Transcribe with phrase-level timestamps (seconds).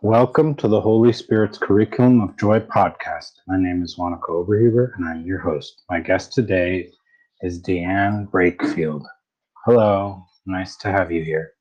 [0.00, 3.32] Welcome to the Holy Spirit's Curriculum of Joy podcast.
[3.46, 5.82] My name is Wanaka Oberhuber and I'm your host.
[5.90, 6.88] My guest today
[7.42, 9.02] is Deanne Brakefield.
[9.66, 11.52] Hello, nice to have you here.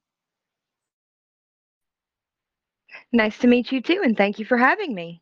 [3.12, 5.22] Nice to meet you too, and thank you for having me.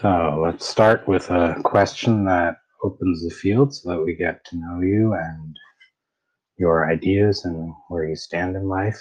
[0.00, 4.56] So let's start with a question that opens the field so that we get to
[4.56, 5.56] know you and
[6.58, 9.00] your ideas and where you stand in life.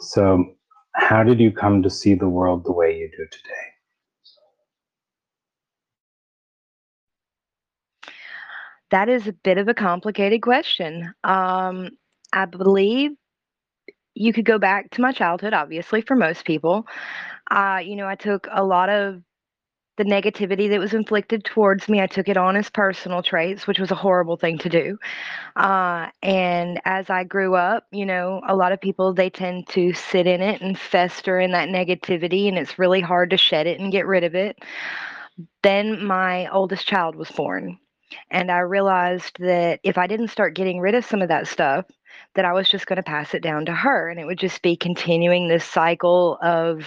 [0.00, 0.44] So,
[0.94, 3.68] how did you come to see the world the way you do today?
[8.90, 11.12] That is a bit of a complicated question.
[11.24, 11.90] Um,
[12.32, 13.12] I believe
[14.14, 16.86] you could go back to my childhood, obviously, for most people.
[17.50, 19.22] Uh, you know, I took a lot of
[19.98, 23.80] the negativity that was inflicted towards me, I took it on as personal traits, which
[23.80, 24.98] was a horrible thing to do.
[25.56, 29.92] Uh, and as I grew up, you know, a lot of people, they tend to
[29.92, 33.80] sit in it and fester in that negativity, and it's really hard to shed it
[33.80, 34.56] and get rid of it.
[35.62, 37.78] Then my oldest child was born.
[38.30, 41.86] And I realized that if I didn't start getting rid of some of that stuff,
[42.34, 44.08] that I was just going to pass it down to her.
[44.08, 46.86] And it would just be continuing this cycle of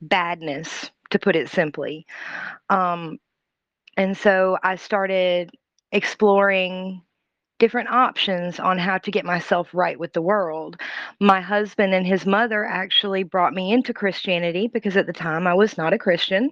[0.00, 2.06] badness to put it simply.
[2.70, 3.18] Um,
[3.96, 5.52] and so I started
[5.92, 7.02] exploring
[7.60, 10.76] different options on how to get myself right with the world.
[11.20, 15.54] My husband and his mother actually brought me into Christianity because at the time I
[15.54, 16.50] was not a Christian.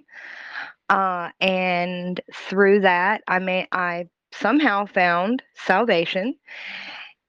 [0.87, 6.35] Uh, and through that, I may I somehow found salvation.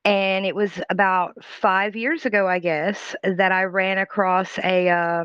[0.05, 5.25] And it was about five years ago, I guess, that I ran across a uh,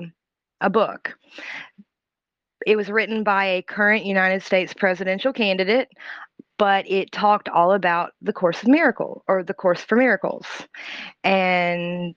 [0.61, 1.15] a book
[2.69, 5.89] it was written by a current United States presidential candidate,
[6.59, 10.45] but it talked all about the Course of Miracle or the Course for Miracles.
[11.23, 12.13] And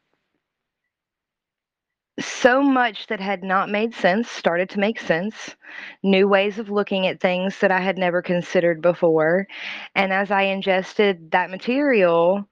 [2.20, 5.56] so much that had not made sense started to make sense.
[6.03, 9.46] New ways of looking at things that I had never considered before.
[9.95, 12.46] And as I ingested that material,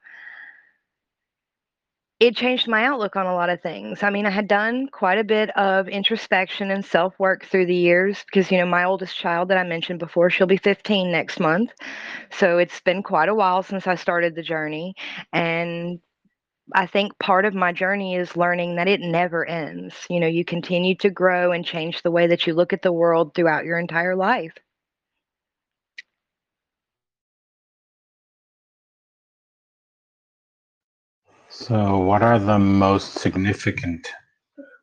[2.20, 4.02] it changed my outlook on a lot of things.
[4.02, 7.74] I mean, I had done quite a bit of introspection and self work through the
[7.74, 11.40] years because, you know, my oldest child that I mentioned before, she'll be 15 next
[11.40, 11.72] month.
[12.30, 14.94] So it's been quite a while since I started the journey.
[15.32, 16.00] And
[16.74, 19.94] I think part of my journey is learning that it never ends.
[20.10, 22.92] You know, you continue to grow and change the way that you look at the
[22.92, 24.54] world throughout your entire life.
[31.60, 34.08] So, what are the most significant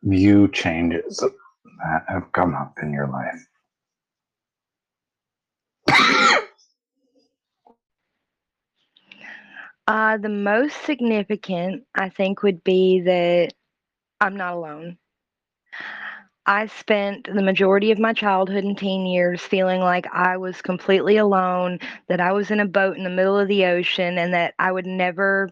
[0.04, 3.48] view changes that have come up in your life?
[9.88, 13.54] Uh, the most significant, I think, would be that
[14.22, 14.98] I'm not alone.
[16.46, 21.18] I spent the majority of my childhood and teen years feeling like I was completely
[21.18, 24.54] alone, that I was in a boat in the middle of the ocean, and that
[24.60, 25.52] I would never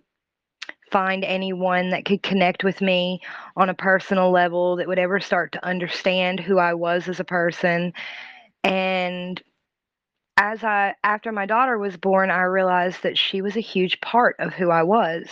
[0.91, 3.21] find anyone that could connect with me
[3.55, 7.25] on a personal level that would ever start to understand who I was as a
[7.25, 7.93] person.
[8.63, 9.41] And
[10.37, 14.35] as I after my daughter was born, I realized that she was a huge part
[14.39, 15.27] of who I was.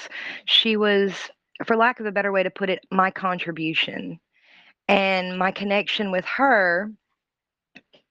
[0.45, 1.29] She was
[1.65, 4.19] for lack of a better way to put it, my contribution.
[4.87, 6.91] And my connection with her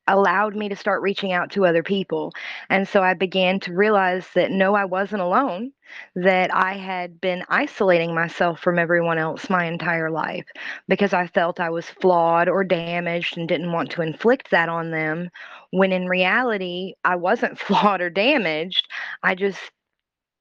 [0.08, 2.32] allowed me to start reaching out to other people.
[2.70, 5.72] And so I began to realize that no, I wasn't alone,
[6.16, 10.46] that I had been isolating myself from everyone else my entire life
[10.88, 14.90] because I felt I was flawed or damaged and didn't want to inflict that on
[14.90, 15.30] them.
[15.70, 18.88] When in reality, I wasn't flawed or damaged.
[19.22, 19.60] I just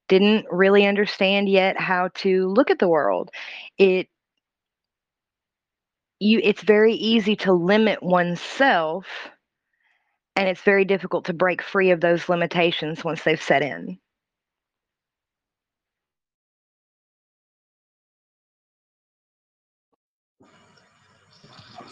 [0.08, 3.30] didn't really understand yet how to look at the world.
[3.78, 4.08] It
[6.20, 9.06] you it's very easy to limit oneself
[10.36, 14.00] and it's very difficult to break free of those limitations once they've set in.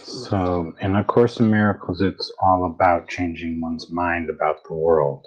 [0.04, 5.26] So, in A Course in Miracles, it's all about changing one's mind about the world.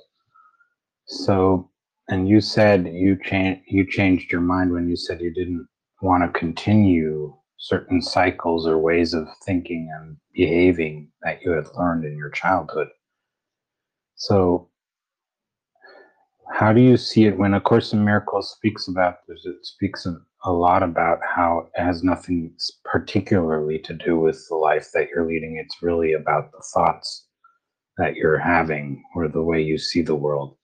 [1.06, 1.70] So,
[2.08, 5.68] and you said you changed you changed your mind when you said you didn't
[6.00, 12.04] want to continue certain cycles or ways of thinking and behaving that you had learned
[12.04, 12.88] in your childhood.
[14.22, 14.68] So,
[16.52, 19.44] how do you see it when A Course in Miracles speaks about this?
[19.44, 20.06] It speaks
[20.44, 22.54] a lot about how it has nothing
[22.84, 25.56] particularly to do with the life that you're leading.
[25.56, 27.26] It's really about the thoughts
[27.98, 30.56] that you're having or the way you see the world.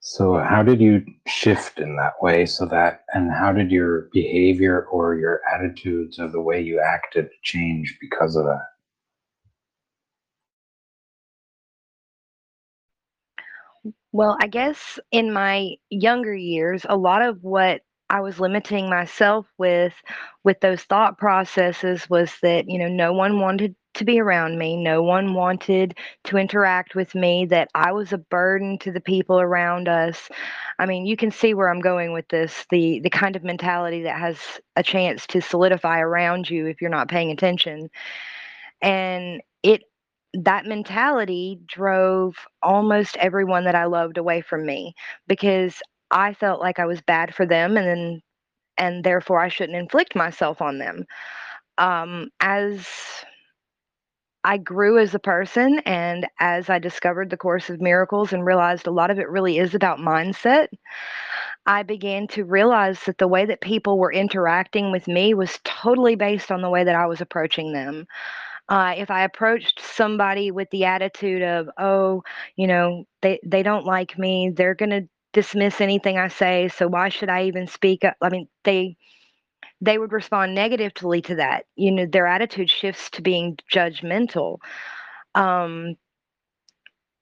[0.00, 4.86] So, how did you shift in that way so that, and how did your behavior
[4.90, 8.66] or your attitudes or the way you acted change because of that?
[14.16, 19.46] Well, I guess in my younger years, a lot of what I was limiting myself
[19.58, 19.92] with
[20.42, 24.74] with those thought processes was that, you know, no one wanted to be around me.
[24.82, 29.38] No one wanted to interact with me, that I was a burden to the people
[29.38, 30.30] around us.
[30.78, 34.04] I mean, you can see where I'm going with this, the the kind of mentality
[34.04, 34.38] that has
[34.76, 37.90] a chance to solidify around you if you're not paying attention.
[38.80, 39.82] And it
[40.44, 44.94] that mentality drove almost everyone that I loved away from me
[45.26, 45.80] because
[46.10, 48.22] I felt like I was bad for them and then
[48.78, 51.04] and therefore I shouldn't inflict myself on them.
[51.78, 52.86] Um, as
[54.44, 58.86] I grew as a person and as I discovered the Course of Miracles and realized
[58.86, 60.68] a lot of it really is about mindset,
[61.66, 66.14] I began to realize that the way that people were interacting with me was totally
[66.14, 68.06] based on the way that I was approaching them.
[68.68, 72.24] Uh, if I approached somebody with the attitude of, oh,
[72.56, 76.88] you know, they, they don't like me, they're going to dismiss anything I say, so
[76.88, 78.16] why should I even speak up?
[78.22, 78.96] I mean, they
[79.80, 81.66] they would respond negatively to that.
[81.76, 84.58] You know, their attitude shifts to being judgmental.
[85.34, 85.96] Um,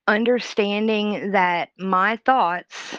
[0.07, 2.99] understanding that my thoughts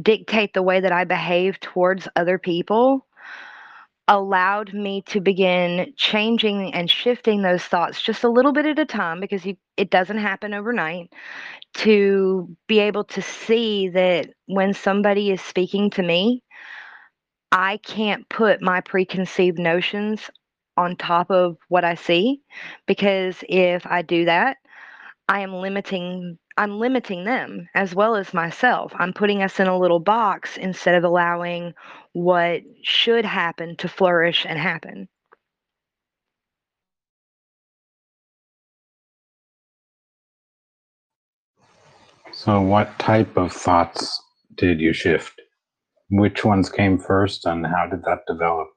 [0.00, 3.06] dictate the way that I behave towards other people
[4.08, 8.84] allowed me to begin changing and shifting those thoughts just a little bit at a
[8.84, 11.12] time because you, it doesn't happen overnight
[11.74, 16.42] to be able to see that when somebody is speaking to me
[17.52, 20.28] I can't put my preconceived notions
[20.76, 22.40] on top of what I see
[22.86, 24.56] because if I do that,
[25.28, 28.92] I am limiting I'm limiting them as well as myself.
[28.96, 31.74] I'm putting us in a little box instead of allowing
[32.12, 35.08] what should happen to flourish and happen.
[42.32, 44.22] So, what type of thoughts
[44.56, 45.40] did you shift?
[46.10, 48.68] Which ones came first and how did that develop?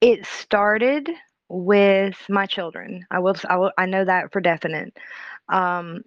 [0.00, 1.10] It started
[1.48, 3.06] with my children.
[3.10, 4.96] I will, I will, I know that for definite.
[5.48, 6.02] Um,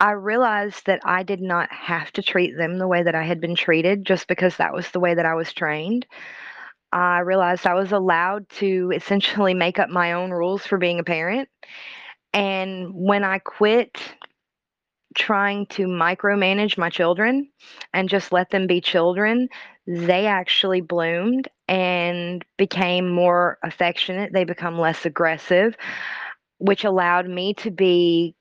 [0.00, 3.40] I realized that I did not have to treat them the way that I had
[3.40, 6.06] been treated just because that was the way that I was trained.
[6.92, 11.04] I realized I was allowed to essentially make up my own rules for being a
[11.04, 11.48] parent.
[12.32, 13.98] And when I quit
[15.18, 17.48] trying to micromanage my children
[17.92, 19.48] and just let them be children,
[19.86, 24.32] they actually bloomed and became more affectionate.
[24.32, 25.76] They become less aggressive,
[26.58, 28.36] which allowed me to be,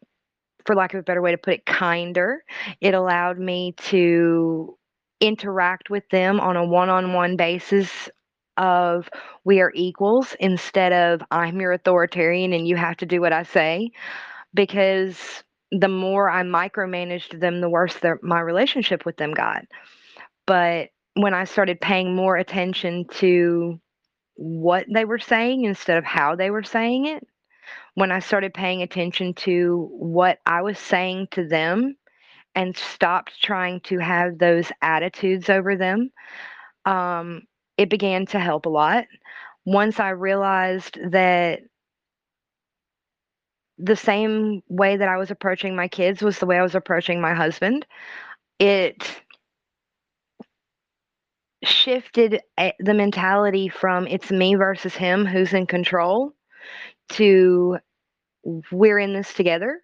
[0.65, 2.43] for lack of a better way to put it, kinder.
[2.79, 4.77] It allowed me to
[5.19, 8.09] interact with them on a one on one basis
[8.57, 9.09] of
[9.43, 13.43] we are equals instead of I'm your authoritarian and you have to do what I
[13.43, 13.91] say
[14.53, 19.65] because the more I micromanaged them, the worse their, my relationship with them got.
[20.45, 23.79] But when I started paying more attention to
[24.35, 27.27] what they were saying instead of how they were saying it,
[27.95, 31.97] when I started paying attention to what I was saying to them
[32.55, 36.11] and stopped trying to have those attitudes over them,
[36.85, 37.41] um,
[37.77, 39.05] it began to help a lot.
[39.65, 41.59] Once I realized that
[43.77, 47.21] the same way that I was approaching my kids was the way I was approaching
[47.21, 47.85] my husband.
[48.59, 49.21] It
[51.63, 56.33] shifted eh, the mentality from it's me versus him who's in control
[57.09, 57.77] to
[58.71, 59.81] we're in this together.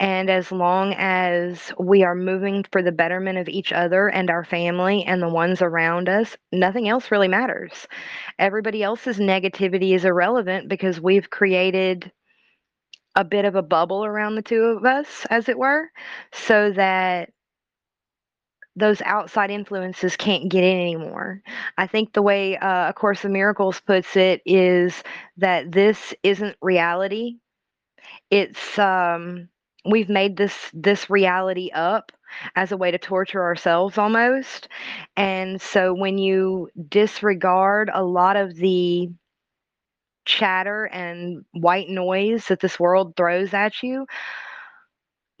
[0.00, 4.44] And as long as we are moving for the betterment of each other and our
[4.44, 7.86] family and the ones around us, nothing else really matters.
[8.38, 12.10] Everybody else's negativity is irrelevant because we've created
[13.16, 15.90] a bit of a bubble around the two of us, as it were,
[16.32, 17.30] so that
[18.76, 21.42] those outside influences can't get in anymore.
[21.76, 25.02] I think the way uh, A Course of Miracles puts it is
[25.36, 27.38] that this isn't reality.
[28.30, 29.48] It's um,
[29.84, 32.12] we've made this this reality up
[32.54, 34.68] as a way to torture ourselves almost.
[35.16, 39.10] And so when you disregard a lot of the
[40.24, 44.06] chatter and white noise that this world throws at you,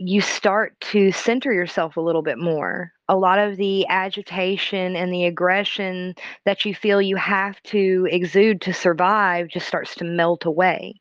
[0.02, 2.90] you start to center yourself a little bit more.
[3.10, 6.14] A lot of the agitation and the aggression
[6.46, 10.94] that you feel you have to exude to survive just starts to melt away.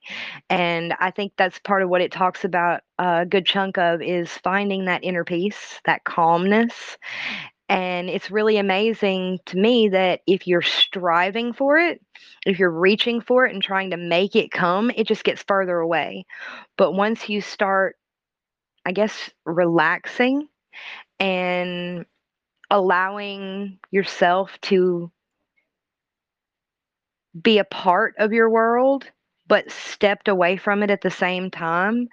[0.49, 4.29] And I think that's part of what it talks about a good chunk of is
[4.43, 6.97] finding that inner peace, that calmness.
[7.69, 12.01] And it's really amazing to me that if you're striving for it,
[12.45, 15.77] if you're reaching for it and trying to make it come, it just gets further
[15.77, 16.25] away.
[16.77, 17.95] But once you start
[18.85, 20.47] I guess, relaxing
[21.19, 22.05] and
[22.71, 25.11] allowing yourself to
[27.41, 29.05] be a part of your world,
[29.47, 32.07] but stepped away from it at the same time,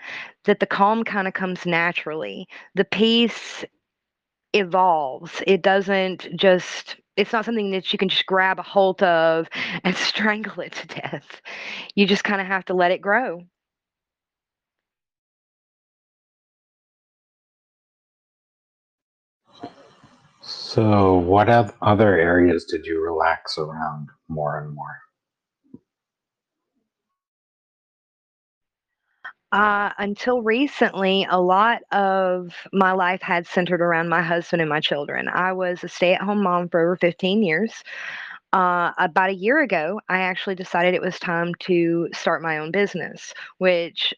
[0.44, 2.46] that the calm kind of comes naturally.
[2.74, 3.64] The peace
[4.52, 5.42] evolves.
[5.46, 9.48] It doesn't just it's not something that you can just grab a hold of
[9.84, 11.40] and strangle it to death.
[11.94, 13.42] You just kind of have to let it grow.
[20.42, 21.48] So, what
[21.82, 25.05] other areas did you relax around more and more?
[29.52, 34.80] Uh, until recently, a lot of my life had centered around my husband and my
[34.80, 35.28] children.
[35.28, 37.72] I was a stay at home mom for over 15 years.
[38.52, 42.70] Uh, about a year ago, I actually decided it was time to start my own
[42.72, 44.14] business, which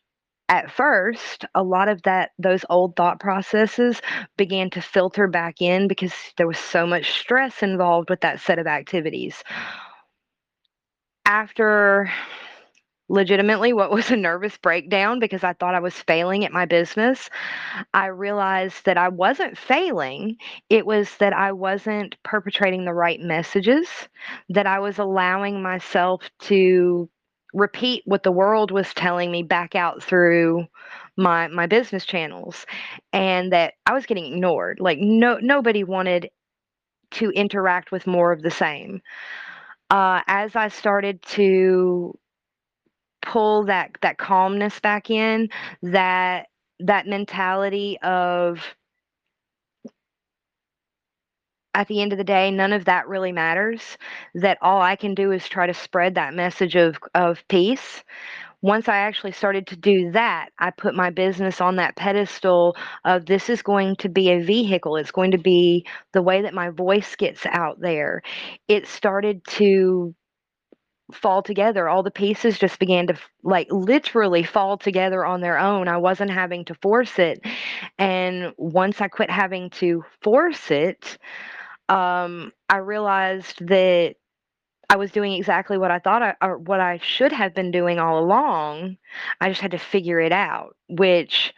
[0.48, 4.00] at first, a lot of that those old thought processes
[4.38, 8.58] began to filter back in because there was so much stress involved with that set
[8.58, 9.42] of activities.
[11.26, 12.10] After
[13.08, 17.30] legitimately what was a nervous breakdown because I thought I was failing at my business,
[17.94, 20.36] I realized that I wasn't failing.
[20.68, 23.88] It was that I wasn't perpetrating the right messages,
[24.50, 27.08] that I was allowing myself to
[27.54, 30.66] repeat what the world was telling me back out through
[31.16, 32.66] my my business channels
[33.12, 34.80] and that I was getting ignored.
[34.80, 36.30] Like no nobody wanted
[37.12, 39.00] to interact with more of the same.
[39.90, 42.18] Uh, as I started to
[43.28, 45.48] pull that that calmness back in,
[45.82, 46.46] that
[46.80, 48.60] that mentality of
[51.74, 53.98] at the end of the day, none of that really matters.
[54.34, 58.02] That all I can do is try to spread that message of, of peace.
[58.62, 63.26] Once I actually started to do that, I put my business on that pedestal of
[63.26, 64.96] this is going to be a vehicle.
[64.96, 68.22] It's going to be the way that my voice gets out there.
[68.66, 70.14] It started to
[71.12, 71.88] fall together.
[71.88, 75.88] All the pieces just began to like literally fall together on their own.
[75.88, 77.44] I wasn't having to force it.
[77.98, 81.18] And once I quit having to force it,
[81.88, 84.16] um, I realized that
[84.90, 87.98] I was doing exactly what I thought I or what I should have been doing
[87.98, 88.96] all along.
[89.40, 91.52] I just had to figure it out, which,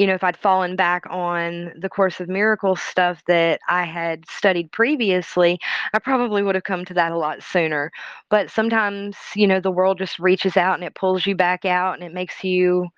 [0.00, 4.24] you know, if I'd fallen back on the Course of Miracles stuff that I had
[4.30, 5.60] studied previously,
[5.92, 7.92] I probably would have come to that a lot sooner.
[8.30, 11.96] But sometimes, you know, the world just reaches out and it pulls you back out
[11.96, 12.88] and it makes you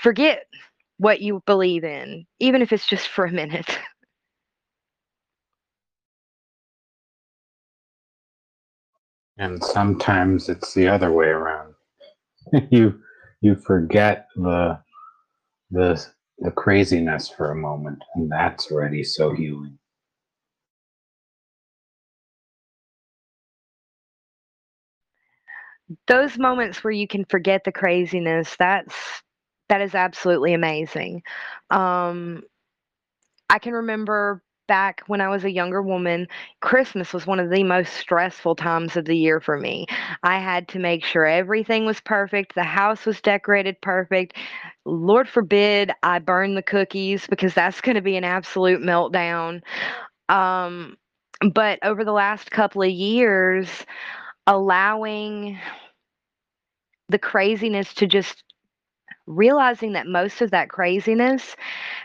[0.00, 0.46] forget
[0.96, 3.78] what you believe in, even if it's just for a minute.
[9.38, 11.72] And sometimes it's the other way around.
[12.70, 13.00] you
[13.40, 14.78] you forget the
[15.70, 16.04] the
[16.38, 19.78] the craziness for a moment, and that's already so healing.
[26.08, 28.94] Those moments where you can forget the craziness, that's
[29.68, 31.22] that is absolutely amazing.
[31.70, 32.42] Um,
[33.48, 36.28] I can remember back when I was a younger woman,
[36.60, 39.88] Christmas was one of the most stressful times of the year for me.
[40.22, 44.36] I had to make sure everything was perfect, the house was decorated perfect.
[44.84, 49.62] Lord forbid I burn the cookies because that's going to be an absolute meltdown.
[50.28, 50.96] Um,
[51.52, 53.68] but over the last couple of years,
[54.46, 55.58] allowing
[57.08, 58.44] the craziness to just
[59.36, 61.56] realizing that most of that craziness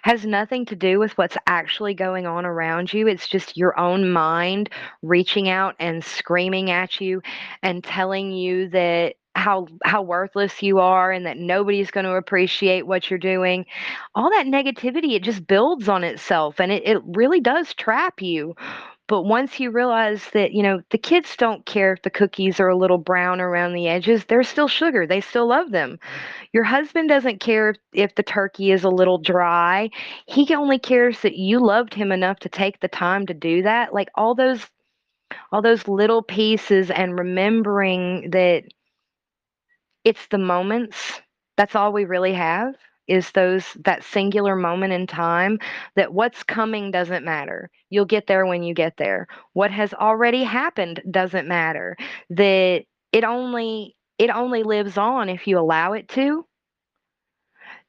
[0.04, 3.08] has nothing to do with what's actually going on around you.
[3.08, 4.70] It's just your own mind
[5.02, 7.22] reaching out and screaming at you
[7.64, 12.88] and telling you that how how worthless you are and that nobody's going to appreciate
[12.88, 13.66] what you're doing
[14.16, 18.56] all that negativity it just builds on itself and it, it really does trap you
[19.08, 22.70] but once you realize that, you know, the kids don't care if the cookies are
[22.70, 25.06] a little brown around the edges, they're still sugar.
[25.06, 25.98] They still love them.
[25.98, 26.48] Mm.
[26.54, 29.92] Your husband doesn't care if, if the turkey is a little dry.
[30.26, 33.94] He only cares that you loved him enough to take the time to do that.
[33.94, 34.66] Like all those
[35.52, 38.64] all those little pieces and remembering that
[40.04, 41.22] it's the moments.
[41.58, 42.76] That's all we really have.
[43.08, 45.60] Is those that singular moment in time
[45.96, 47.70] that what's coming doesn't matter.
[47.90, 49.28] You'll get there when you get there.
[49.54, 51.96] What has already happened doesn't matter.
[52.32, 56.46] That it only it only lives on if you allow it to.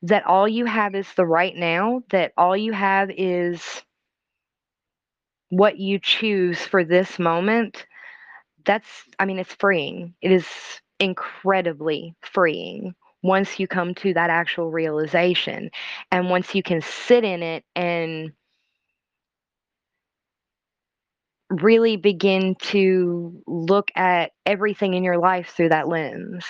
[0.02, 3.82] That all you have is the right now, that all you have is
[5.50, 7.86] what you choose for this moment.
[8.64, 10.14] That's I mean it's freeing.
[10.20, 10.46] It is
[10.98, 15.70] incredibly freeing once you come to that actual realization
[16.12, 18.32] and once you can sit in it and
[21.50, 26.44] really begin to look at everything in your life through that lens.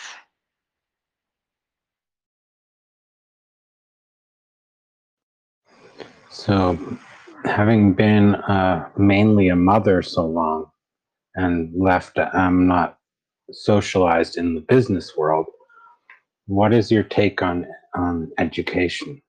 [6.30, 6.78] So,
[7.44, 10.66] having been uh, mainly a mother so long
[11.36, 12.98] and left, I'm not
[13.52, 15.46] socialized in the business world.
[16.46, 19.20] What is your take on on education?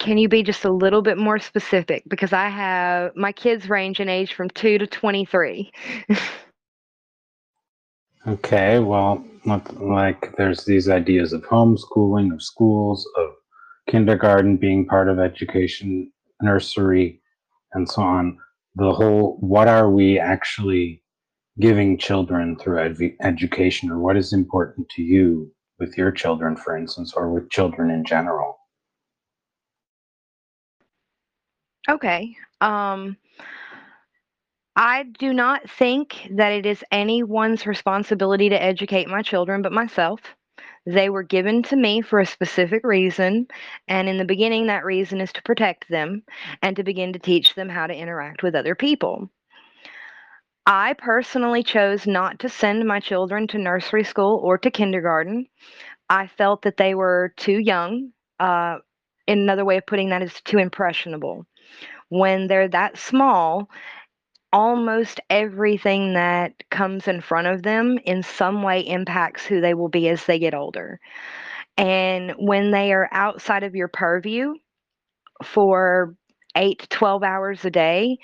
[0.00, 2.02] Can you be just a little bit more specific?
[2.08, 5.72] Because I have my kids range in age from two to 23.
[8.28, 9.24] okay, well,
[9.76, 13.30] like there's these ideas of homeschooling, of schools, of
[13.88, 16.10] kindergarten being part of education,
[16.42, 17.22] nursery,
[17.72, 18.36] and so on.
[18.74, 21.03] The whole what are we actually
[21.60, 26.76] giving children through ed- education or what is important to you with your children for
[26.76, 28.58] instance or with children in general
[31.88, 33.16] okay um
[34.76, 40.20] I do not think that it is anyone's responsibility to educate my children but myself.
[40.86, 43.48] They were given to me for a specific reason,
[43.88, 46.24] and in the beginning, that reason is to protect them
[46.62, 49.30] and to begin to teach them how to interact with other people.
[50.66, 55.46] I personally chose not to send my children to nursery school or to kindergarten.
[56.08, 58.12] I felt that they were too young.
[58.40, 58.78] Uh,
[59.28, 61.46] another way of putting that is too impressionable.
[62.08, 63.68] When they're that small,
[64.52, 69.88] almost everything that comes in front of them in some way impacts who they will
[69.88, 71.00] be as they get older.
[71.76, 74.54] And when they are outside of your purview
[75.42, 76.14] for
[76.56, 78.18] eight to 12 hours a day,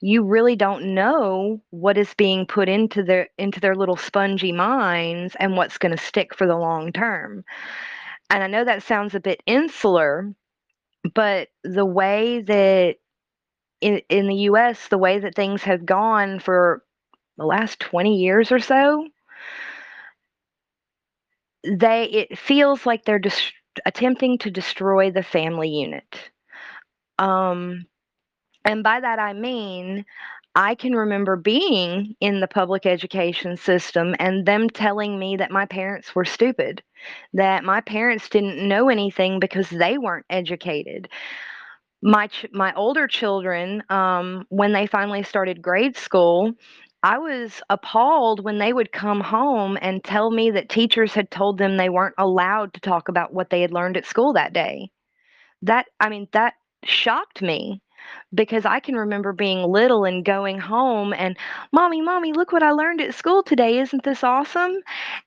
[0.00, 5.36] you really don't know what is being put into their into their little spongy minds
[5.40, 7.44] and what's going to stick for the long term.
[8.30, 10.32] And I know that sounds a bit insular,
[11.14, 12.96] but the way that
[13.80, 16.84] in in the US, the way that things have gone for
[17.36, 19.08] the last 20 years or so,
[21.64, 23.52] they it feels like they're just
[23.84, 26.30] attempting to destroy the family unit.
[27.18, 27.86] Um,
[28.68, 30.06] and by that I mean,
[30.54, 35.66] I can remember being in the public education system and them telling me that my
[35.66, 36.82] parents were stupid,
[37.34, 41.08] that my parents didn't know anything because they weren't educated.
[42.02, 46.52] My ch- my older children, um, when they finally started grade school,
[47.02, 51.58] I was appalled when they would come home and tell me that teachers had told
[51.58, 54.90] them they weren't allowed to talk about what they had learned at school that day.
[55.62, 56.54] That I mean, that
[56.84, 57.82] shocked me
[58.34, 61.36] because I can remember being little and going home and,
[61.72, 63.78] "Mommy, mommy, look what I learned at school today.
[63.78, 64.76] Isn't this awesome?"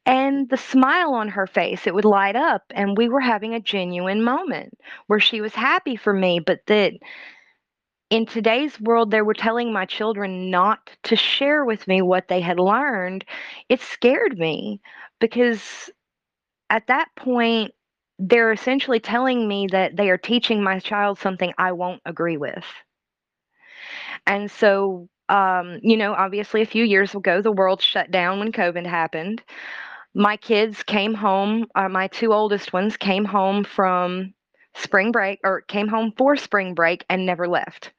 [0.06, 3.60] And the smile on her face, it would light up, and we were having a
[3.60, 6.94] genuine moment where she was happy for me, but that
[8.10, 12.42] in today's world, they were telling my children not to share with me what they
[12.42, 13.24] had learned.
[13.70, 14.82] It scared me
[15.20, 15.90] because
[16.70, 17.72] at that point,
[18.22, 22.64] they're essentially telling me that they are teaching my child something I won't agree with.
[24.28, 28.52] And so, um, you know, obviously a few years ago, the world shut down when
[28.52, 29.42] COVID happened.
[30.14, 34.34] My kids came home, uh, my two oldest ones came home from
[34.76, 37.92] spring break or came home for spring break and never left.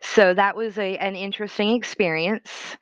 [0.00, 2.76] So that was a an interesting experience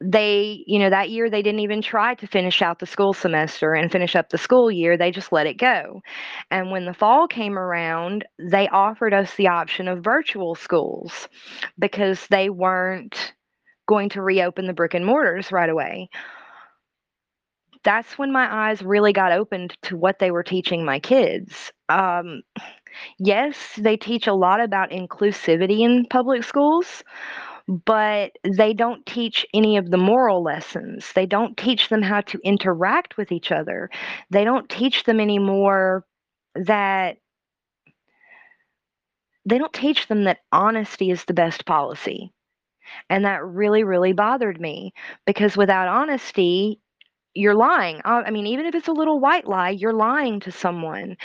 [0.00, 3.74] they, you know, that year they didn't even try to finish out the school semester
[3.74, 4.96] and finish up the school year.
[4.96, 6.02] They just let it go.
[6.50, 11.28] And when the fall came around, they offered us the option of virtual schools
[11.78, 13.34] because they weren't
[13.88, 16.08] going to reopen the brick and mortars right away.
[17.84, 21.72] That's when my eyes really got opened to what they were teaching my kids.
[21.88, 22.42] Um,
[23.18, 27.02] yes, they teach a lot about inclusivity in public schools,
[27.68, 31.12] but they don't teach any of the moral lessons.
[31.14, 33.90] They don't teach them how to interact with each other.
[34.30, 36.06] They don't teach them anymore
[36.54, 37.18] that
[39.44, 42.32] they don't teach them that honesty is the best policy.
[43.10, 44.94] And that really, really bothered me
[45.26, 46.80] because without honesty,
[47.34, 48.00] you're lying.
[48.04, 51.16] Uh, I mean, even if it's a little white lie, you're lying to someone,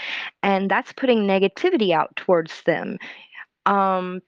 [0.44, 2.98] and that's putting negativity out towards them.
[3.66, 4.22] Um,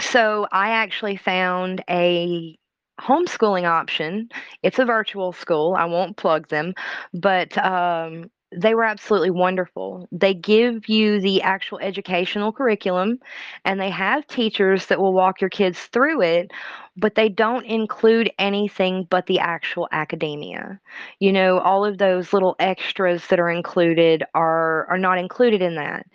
[0.00, 2.56] so I actually found a
[3.00, 4.28] homeschooling option.
[4.62, 5.74] It's a virtual school.
[5.76, 6.74] I won't plug them,
[7.14, 10.08] but um, they were absolutely wonderful.
[10.10, 13.18] They give you the actual educational curriculum
[13.64, 16.50] and they have teachers that will walk your kids through it,
[16.96, 20.80] but they don't include anything but the actual academia.
[21.20, 25.76] You know, all of those little extras that are included are are not included in
[25.76, 26.06] that.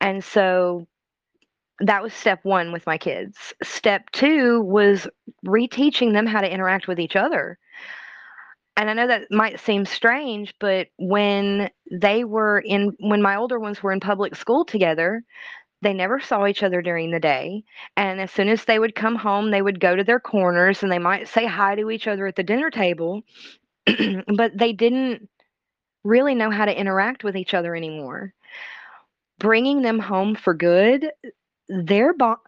[0.00, 0.86] And so
[1.82, 3.54] that was step 1 with my kids.
[3.62, 5.06] Step 2 was
[5.46, 7.58] reteaching them how to interact with each other
[8.76, 13.58] and I know that might seem strange, but when they were in when my older
[13.58, 15.22] ones were in public school together,
[15.82, 17.64] they never saw each other during the day.
[17.96, 20.90] And as soon as they would come home, they would go to their corners and
[20.90, 23.22] they might say hi to each other at the dinner table,
[24.36, 25.28] but they didn't
[26.04, 28.32] really know how to interact with each other anymore.
[29.38, 31.10] Bringing them home for good,
[31.68, 32.38] their bond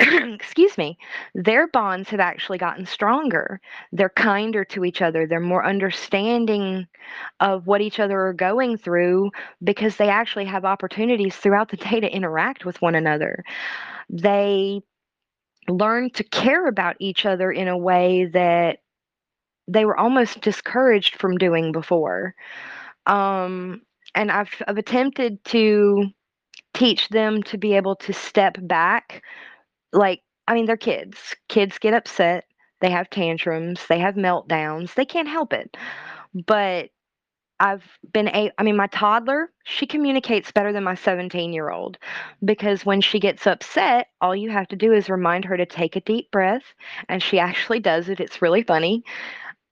[0.00, 0.96] excuse me,
[1.34, 3.60] their bonds have actually gotten stronger.
[3.92, 5.26] They're kinder to each other.
[5.26, 6.86] They're more understanding
[7.40, 9.30] of what each other are going through
[9.62, 13.44] because they actually have opportunities throughout the day to interact with one another.
[14.08, 14.80] They
[15.68, 18.78] learn to care about each other in a way that
[19.68, 22.34] they were almost discouraged from doing before.
[23.06, 23.82] Um,
[24.14, 26.06] and I've, I've attempted to
[26.74, 29.22] teach them to be able to step back
[29.92, 31.18] like, I mean, they're kids.
[31.48, 32.44] Kids get upset,
[32.80, 35.76] they have tantrums, they have meltdowns, they can't help it.
[36.46, 36.90] But
[37.60, 41.98] I've been a I mean, my toddler, she communicates better than my 17-year-old
[42.42, 45.94] because when she gets upset, all you have to do is remind her to take
[45.94, 46.62] a deep breath,
[47.08, 48.18] and she actually does it.
[48.18, 49.04] It's really funny.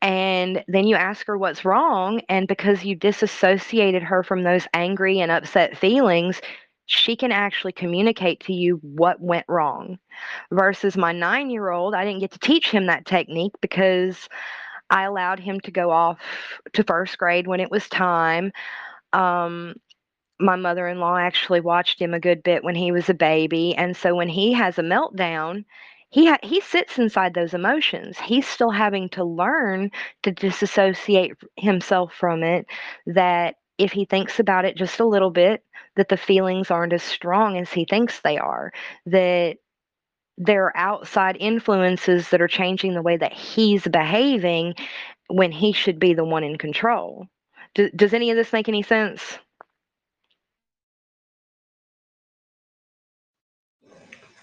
[0.03, 5.21] And then you ask her what's wrong, and because you disassociated her from those angry
[5.21, 6.41] and upset feelings,
[6.89, 9.99] she can actually communicate to you what went wrong.
[10.51, 14.29] Versus my nine year old, I didn't get to teach him that technique because
[14.89, 16.19] I allowed him to go off
[16.73, 18.53] to first grade when it was time.
[19.13, 19.75] Um,
[20.41, 23.75] my mother in law actually watched him a good bit when he was a baby.
[23.75, 25.67] And so when he has a meltdown,
[26.09, 28.19] he ha- he sits inside those emotions.
[28.19, 29.91] He's still having to learn
[30.23, 32.65] to disassociate himself from it.
[33.07, 35.63] That if he thinks about it just a little bit,
[35.97, 38.73] that the feelings aren't as strong as he thinks they are,
[39.07, 39.57] that
[40.37, 44.75] there are outside influences that are changing the way that he's behaving
[45.29, 47.27] when he should be the one in control.
[47.75, 49.39] Do, does any of this make any sense?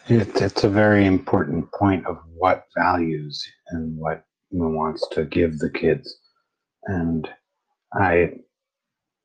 [0.08, 5.72] It, it's a very important point of what values and what wants to give the
[5.72, 6.20] kids.
[6.84, 7.28] And
[7.94, 8.34] I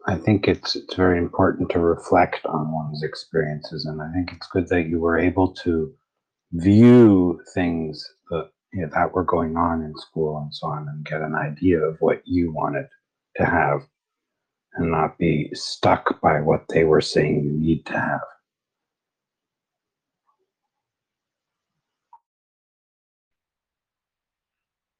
[0.07, 4.47] I think it's it's very important to reflect on one's experiences, and I think it's
[4.49, 5.93] good that you were able to
[6.53, 11.05] view things that you know, that were going on in school and so on, and
[11.05, 12.87] get an idea of what you wanted
[13.37, 13.83] to have,
[14.75, 18.21] and not be stuck by what they were saying you need to have.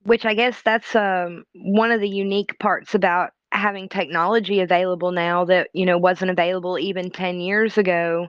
[0.03, 5.45] Which I guess that's um, one of the unique parts about having technology available now
[5.45, 8.29] that you know wasn't available even 10 years ago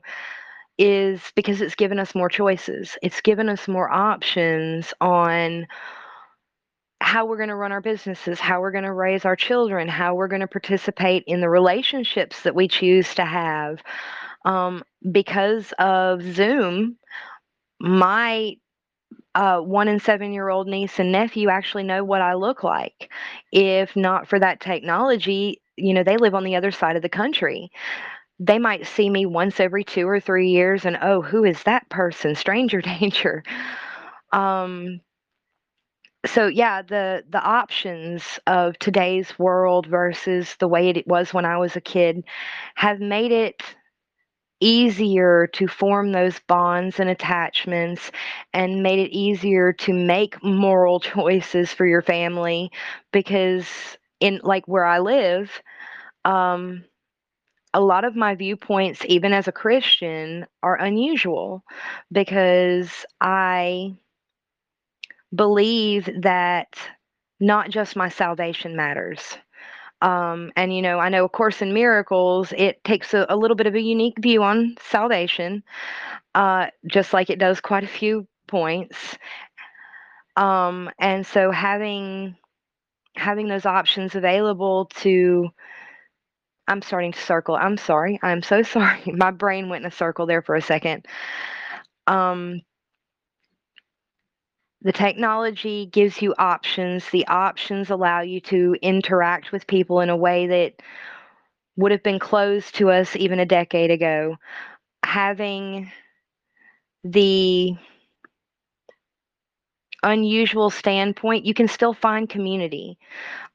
[0.78, 2.98] is because it's given us more choices.
[3.04, 5.68] It's given us more options on
[7.02, 10.14] how we're going to run our businesses how we're going to raise our children how
[10.14, 13.82] we're going to participate in the relationships that we choose to have.
[14.46, 16.98] Um, because of zoom
[17.80, 18.56] my
[19.36, 23.12] uh, one and seven year old niece and nephew actually know what I look like.
[23.52, 27.10] If not for that technology, you know, they live on the other side of the
[27.10, 27.72] country.
[28.40, 31.90] They might see me once every two or three years and, oh, who is that
[31.90, 32.36] person?
[32.36, 33.44] Stranger danger.
[34.32, 35.02] Um,
[36.26, 41.58] so yeah, the the options of today's world versus the way it was when I
[41.58, 42.24] was a kid
[42.76, 43.64] have made it
[44.62, 48.12] easier to form those bonds and attachments
[48.54, 52.72] and made it easier to make moral choices for your family
[53.12, 53.68] because
[54.20, 55.52] in like where I live
[56.26, 56.84] um
[57.74, 61.64] a lot of my viewpoints even as a Christian are unusual
[62.12, 63.96] because I
[65.34, 66.68] believe that
[67.40, 69.38] not just my salvation matters
[70.02, 73.56] um, and you know, I know, of course, in miracles, it takes a, a little
[73.56, 75.64] bit of a unique view on salvation,
[76.36, 79.18] uh, just like it does quite a few points.
[80.36, 82.36] Um, and so, having
[83.16, 85.50] having those options available to
[86.68, 87.56] I'm starting to circle.
[87.56, 88.20] I'm sorry.
[88.24, 89.04] I'm so sorry.
[89.14, 91.06] My brain went in a circle there for a second.
[92.08, 92.62] Um,
[94.82, 97.10] the technology gives you options.
[97.10, 100.82] The options allow you to interact with people in a way that
[101.76, 104.38] would have been closed to us even a decade ago.
[105.04, 105.92] Having
[107.04, 107.76] the
[110.04, 112.98] unusual standpoint, you can still find community.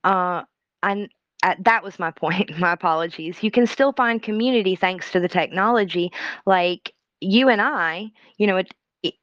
[0.04, 0.42] Uh,
[0.82, 1.08] and
[1.42, 2.56] uh, that was my point.
[2.58, 3.42] My apologies.
[3.42, 6.10] You can still find community thanks to the technology.
[6.46, 8.72] Like you and I, you know, it,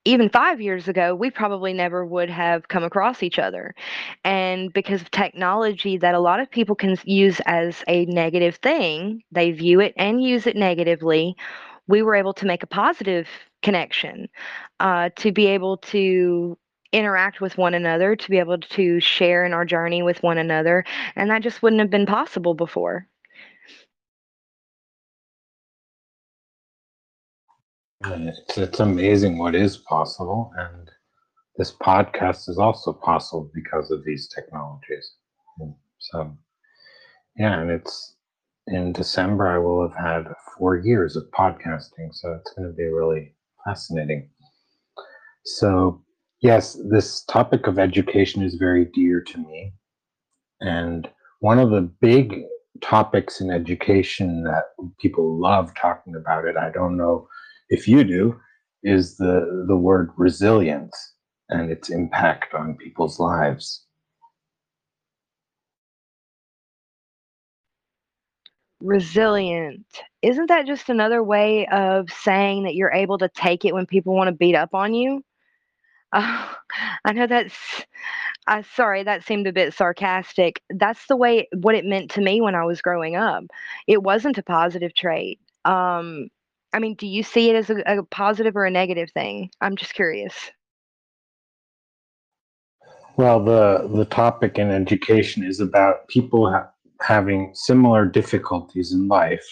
[0.05, 3.73] even five years ago, we probably never would have come across each other.
[4.23, 9.23] And because of technology that a lot of people can use as a negative thing,
[9.31, 11.35] they view it and use it negatively.
[11.87, 13.27] We were able to make a positive
[13.61, 14.29] connection,
[14.79, 16.57] uh, to be able to
[16.91, 20.85] interact with one another, to be able to share in our journey with one another.
[21.15, 23.07] And that just wouldn't have been possible before.
[28.05, 30.51] It's, it's amazing what is possible.
[30.57, 30.89] And
[31.57, 35.15] this podcast is also possible because of these technologies.
[35.99, 36.35] So,
[37.37, 38.15] yeah, and it's
[38.67, 42.13] in December, I will have had four years of podcasting.
[42.13, 43.35] So it's going to be really
[43.65, 44.29] fascinating.
[45.45, 46.01] So,
[46.41, 49.73] yes, this topic of education is very dear to me.
[50.61, 52.43] And one of the big
[52.81, 54.63] topics in education that
[54.99, 57.27] people love talking about it, I don't know
[57.73, 58.39] if you do,
[58.83, 60.95] is the, the word resilience
[61.49, 63.85] and its impact on people's lives.
[68.79, 69.85] Resilient.
[70.21, 74.13] Isn't that just another way of saying that you're able to take it when people
[74.13, 75.23] want to beat up on you?
[76.13, 76.55] Oh,
[77.05, 77.55] I know that's
[78.47, 80.61] uh, sorry, that seemed a bit sarcastic.
[80.69, 83.45] That's the way what it meant to me when I was growing up.
[83.87, 85.39] It wasn't a positive trait.
[85.65, 86.27] Um,
[86.73, 89.51] I mean, do you see it as a, a positive or a negative thing?
[89.61, 90.51] I'm just curious.
[93.15, 99.45] Well, the the topic in education is about people ha- having similar difficulties in life,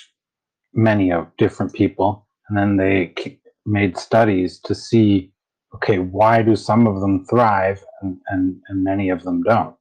[0.74, 5.32] many of different people, and then they k- made studies to see,
[5.76, 9.76] okay, why do some of them thrive and and, and many of them don't?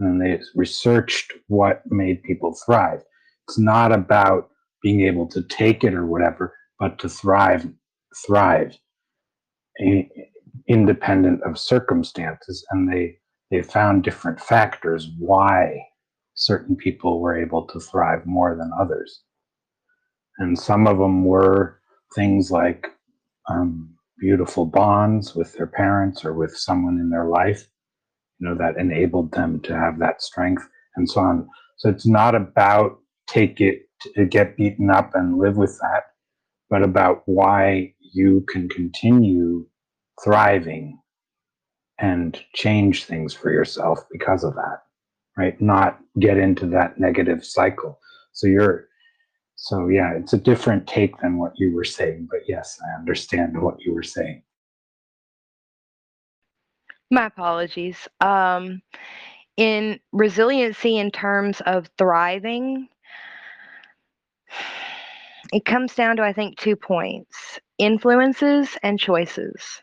[0.00, 3.02] And then they researched what made people thrive.
[3.46, 4.50] It's not about
[4.82, 6.52] being able to take it or whatever,
[6.84, 7.66] but to thrive,
[8.26, 8.76] thrive
[10.68, 12.62] independent of circumstances.
[12.70, 13.16] And they,
[13.50, 15.78] they found different factors why
[16.34, 19.22] certain people were able to thrive more than others.
[20.36, 21.80] And some of them were
[22.14, 22.88] things like
[23.48, 27.66] um, beautiful bonds with their parents or with someone in their life,
[28.38, 31.48] you know, that enabled them to have that strength and so on.
[31.78, 36.02] So it's not about take it to get beaten up and live with that
[36.70, 39.66] but about why you can continue
[40.22, 40.98] thriving
[41.98, 44.82] and change things for yourself because of that,
[45.36, 45.60] right?
[45.60, 47.98] Not get into that negative cycle.
[48.32, 48.88] So you're,
[49.56, 53.60] so yeah, it's a different take than what you were saying, but yes, I understand
[53.60, 54.42] what you were saying.
[57.10, 58.08] My apologies.
[58.20, 58.82] Um,
[59.56, 62.88] in resiliency, in terms of thriving,
[65.52, 69.82] it comes down to, I think, two points influences and choices.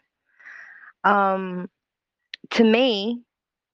[1.03, 1.69] Um,
[2.51, 3.21] to me,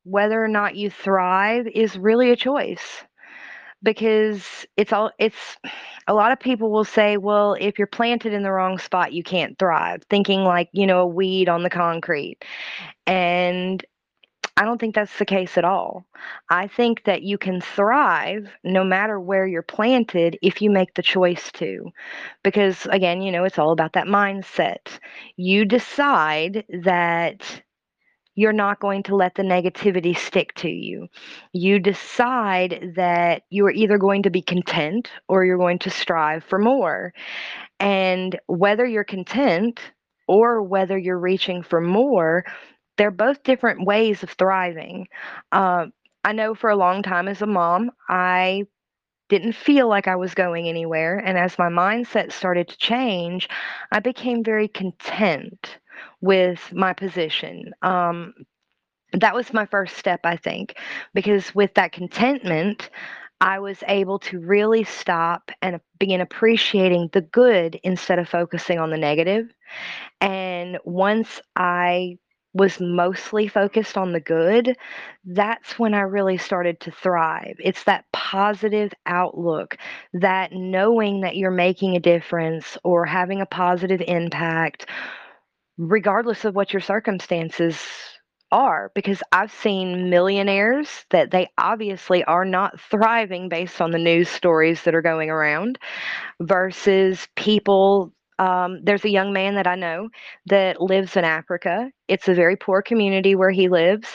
[0.03, 3.03] whether or not you thrive is really a choice
[3.83, 5.57] because it's all it's
[6.07, 9.21] a lot of people will say well if you're planted in the wrong spot you
[9.21, 12.37] can't thrive thinking like you know a weed on the concrete
[13.05, 13.85] and
[14.57, 16.07] I don't think that's the case at all.
[16.49, 21.03] I think that you can thrive no matter where you're planted if you make the
[21.03, 21.91] choice to.
[22.43, 24.99] Because again, you know, it's all about that mindset.
[25.35, 27.61] You decide that
[28.33, 31.07] you're not going to let the negativity stick to you.
[31.53, 36.57] You decide that you're either going to be content or you're going to strive for
[36.57, 37.13] more.
[37.79, 39.79] And whether you're content
[40.27, 42.43] or whether you're reaching for more,
[42.97, 45.07] they're both different ways of thriving.
[45.51, 45.87] Uh,
[46.23, 48.65] I know for a long time as a mom, I
[49.29, 51.17] didn't feel like I was going anywhere.
[51.17, 53.49] And as my mindset started to change,
[53.91, 55.79] I became very content
[56.21, 57.71] with my position.
[57.81, 58.33] Um,
[59.13, 60.75] that was my first step, I think,
[61.13, 62.89] because with that contentment,
[63.39, 68.89] I was able to really stop and begin appreciating the good instead of focusing on
[68.89, 69.47] the negative.
[70.19, 72.17] And once I
[72.57, 74.75] was mostly focused on the good,
[75.25, 77.55] that's when I really started to thrive.
[77.59, 79.77] It's that positive outlook,
[80.13, 84.87] that knowing that you're making a difference or having a positive impact,
[85.77, 87.79] regardless of what your circumstances
[88.51, 88.91] are.
[88.95, 94.83] Because I've seen millionaires that they obviously are not thriving based on the news stories
[94.83, 95.77] that are going around
[96.41, 100.09] versus people um, there's a young man that I know
[100.45, 101.91] that lives in Africa.
[102.07, 104.07] It's a very poor community where he lives.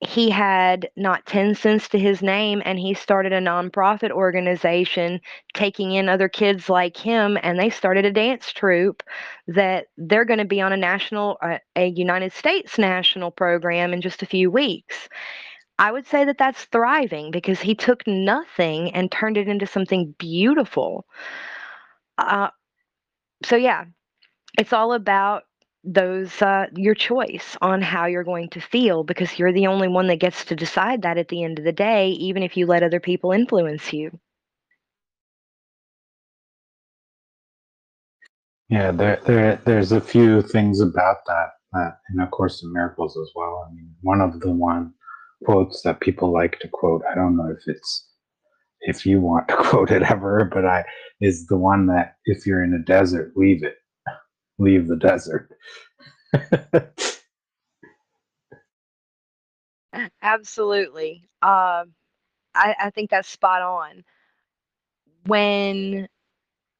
[0.00, 5.20] He had not 10 cents to his name, and he started a nonprofit organization
[5.54, 7.38] taking in other kids like him.
[7.42, 9.02] And they started a dance troupe
[9.48, 14.02] that they're going to be on a national, uh, a United States national program in
[14.02, 15.08] just a few weeks.
[15.78, 20.14] I would say that that's thriving because he took nothing and turned it into something
[20.18, 21.06] beautiful.
[22.16, 22.48] Uh,
[23.44, 23.84] so yeah,
[24.58, 25.44] it's all about
[25.84, 30.08] those uh, your choice on how you're going to feel because you're the only one
[30.08, 32.82] that gets to decide that at the end of the day, even if you let
[32.82, 34.18] other people influence you.
[38.68, 43.16] Yeah, there, there, there's a few things about that uh, in A Course in Miracles
[43.16, 43.64] as well.
[43.68, 44.92] I mean, one of the one
[45.44, 48.08] quotes that people like to quote, I don't know if it's
[48.80, 50.84] if you want to quote it ever, but I
[51.20, 53.76] is the one that if you're in a desert, leave it,
[54.58, 55.50] leave the desert.
[60.22, 61.22] Absolutely.
[61.42, 61.94] Um,
[62.54, 64.04] I, I think that's spot on.
[65.26, 66.08] When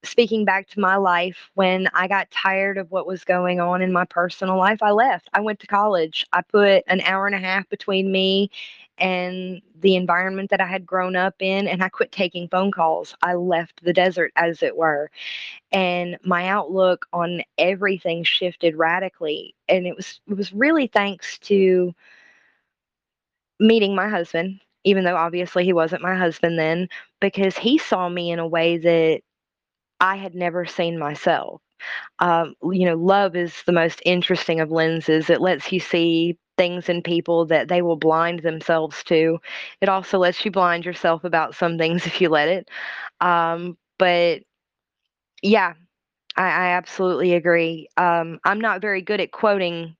[0.04, 3.92] speaking back to my life, when I got tired of what was going on in
[3.92, 5.28] my personal life, I left.
[5.34, 6.26] I went to college.
[6.32, 8.50] I put an hour and a half between me
[8.98, 13.14] and the environment that I had grown up in, and I quit taking phone calls.
[13.22, 15.10] I left the desert, as it were.
[15.72, 19.54] And my outlook on everything shifted radically.
[19.68, 21.94] And it was it was really thanks to
[23.60, 26.88] meeting my husband, even though obviously he wasn't my husband then,
[27.20, 29.20] because he saw me in a way that
[30.00, 31.60] I had never seen myself.
[32.18, 35.30] Um, you know, love is the most interesting of lenses.
[35.30, 39.38] It lets you see things in people that they will blind themselves to.
[39.80, 42.68] It also lets you blind yourself about some things if you let it.
[43.20, 44.42] Um, but
[45.42, 45.74] yeah,
[46.36, 47.88] I, I absolutely agree.
[47.96, 49.96] Um, I'm not very good at quoting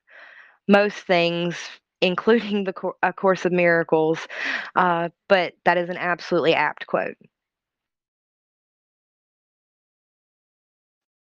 [0.69, 1.57] most things,
[2.01, 4.27] including the A Course of Miracles,
[4.75, 7.17] uh, but that is an absolutely apt quote.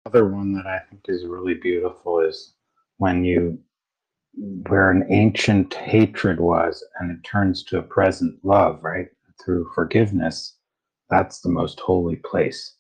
[0.07, 2.55] Other one that I think is really beautiful is
[2.97, 3.59] when you
[4.69, 9.09] where an ancient hatred was and it turns to a present love, right?
[9.45, 10.57] Through forgiveness,
[11.11, 12.75] that's the most holy place.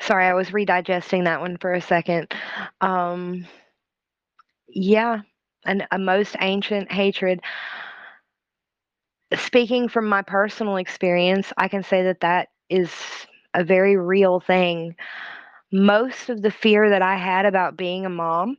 [0.00, 2.32] Sorry, I was redigesting that one for a second.
[2.80, 3.46] Um,
[4.68, 5.22] yeah,
[5.64, 7.40] and a most ancient hatred.
[9.34, 12.92] Speaking from my personal experience, I can say that that is
[13.56, 14.94] a very real thing.
[15.72, 18.58] Most of the fear that I had about being a mom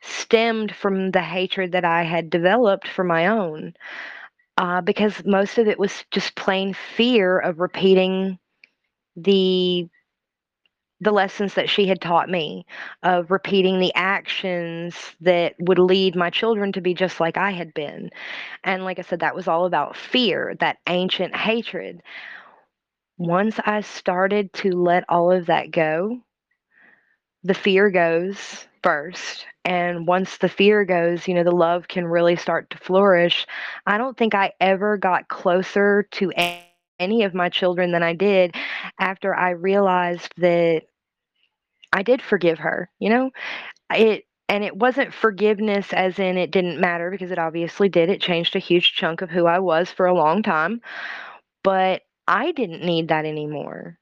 [0.00, 3.74] stemmed from the hatred that I had developed for my own.
[4.56, 8.38] Uh, because most of it was just plain fear of repeating
[9.16, 9.88] the
[11.02, 12.66] the lessons that she had taught me
[13.02, 17.72] of repeating the actions that would lead my children to be just like I had
[17.72, 18.10] been.
[18.64, 22.02] And like I said, that was all about fear, that ancient hatred.
[23.20, 26.22] Once I started to let all of that go,
[27.44, 29.44] the fear goes first.
[29.62, 33.46] And once the fear goes, you know, the love can really start to flourish.
[33.86, 36.32] I don't think I ever got closer to
[36.98, 38.54] any of my children than I did
[38.98, 40.84] after I realized that
[41.92, 43.32] I did forgive her, you know?
[43.92, 48.08] It and it wasn't forgiveness as in it didn't matter because it obviously did.
[48.08, 50.80] It changed a huge chunk of who I was for a long time.
[51.62, 52.00] But
[52.30, 53.98] I didn't need that anymore.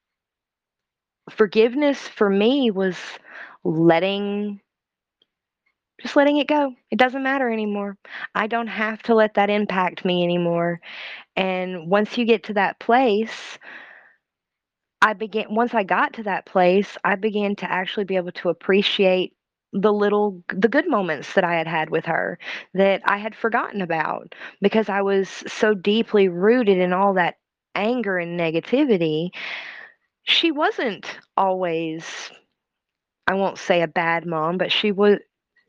[1.31, 2.97] Forgiveness for me was
[3.65, 4.61] letting
[6.03, 6.75] just letting it go.
[6.91, 7.97] It doesn't matter anymore.
[8.35, 10.81] I don't have to let that impact me anymore.
[11.37, 13.59] And once you get to that place,
[15.01, 18.51] I began once I got to that place, I began to actually be able to
[18.51, 19.33] appreciate
[19.73, 22.39] the little the good moments that I had had with her
[22.75, 27.37] that I had forgotten about because I was so deeply rooted in all that
[27.79, 29.31] anger and negativity.
[30.25, 31.07] She wasn't
[31.37, 32.31] always
[33.27, 35.19] I won't say a bad mom, but she was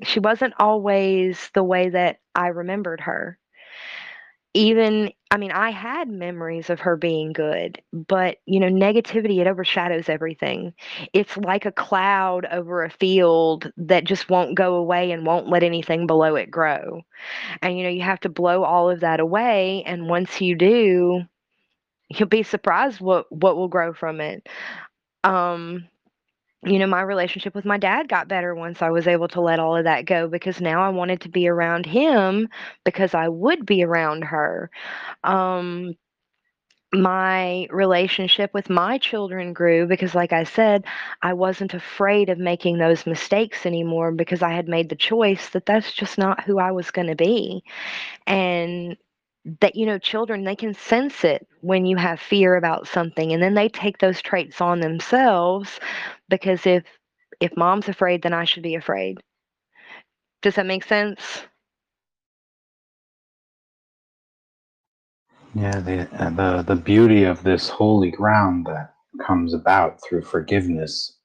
[0.03, 3.37] she wasn't always the way that I remembered her
[4.53, 9.45] even I mean, I had memories of her being good, but, you know, negativity, it
[9.45, 10.73] overshadows everything.
[11.13, 15.61] It's like a cloud over a field that just won't go away and won't let
[15.61, 17.03] anything below it grow.
[17.61, 21.21] And, you know, you have to blow all of that away, and once you do,
[22.09, 24.47] you'll be surprised what what will grow from it.
[25.23, 25.87] Um,
[26.63, 29.59] you know, my relationship with my dad got better once I was able to let
[29.59, 32.49] all of that go because now I wanted to be around him
[32.83, 34.69] because I would be around her.
[35.23, 35.95] Um,
[36.91, 40.85] my relationship with my children grew because, like I said,
[41.21, 45.67] I wasn't afraid of making those mistakes anymore because I had made the choice that
[45.67, 47.63] that's just not who I was going to be.
[48.25, 48.97] And
[49.61, 53.41] that, you know, children, they can sense it when you have fear about something and
[53.43, 55.79] then they take those traits on themselves
[56.29, 56.83] because if
[57.39, 59.19] if mom's afraid, then I should be afraid.
[60.43, 61.43] Does that make sense?
[65.55, 68.93] Yeah, the uh, the the beauty of this holy ground that
[69.27, 71.17] comes about through forgiveness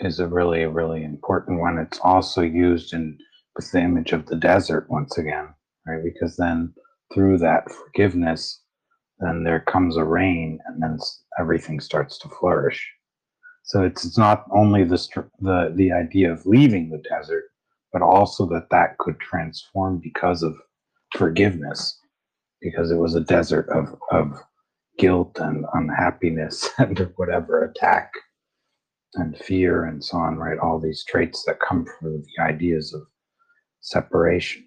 [0.00, 1.78] is a really really important one.
[1.78, 3.18] It's also used in
[3.56, 5.48] with the image of the desert once again,
[5.86, 6.02] right?
[6.04, 6.74] Because then
[7.12, 8.60] through that forgiveness,
[9.18, 10.98] then there comes a rain, and then
[11.38, 12.90] everything starts to flourish.
[13.64, 17.44] So it's, not only the the the idea of leaving the desert,
[17.92, 20.54] but also that that could transform because of
[21.16, 21.98] forgiveness
[22.60, 24.32] because it was a desert of of
[24.98, 28.12] guilt and unhappiness and whatever attack
[29.14, 33.02] and fear and so on right all these traits that come from the ideas of
[33.80, 34.64] separation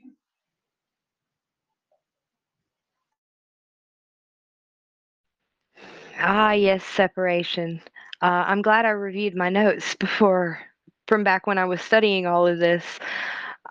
[6.20, 7.82] Ah, yes, separation.
[8.22, 10.60] Uh, I'm glad I reviewed my notes before
[11.08, 12.84] from back when I was studying all of this.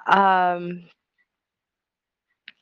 [0.07, 0.85] Um,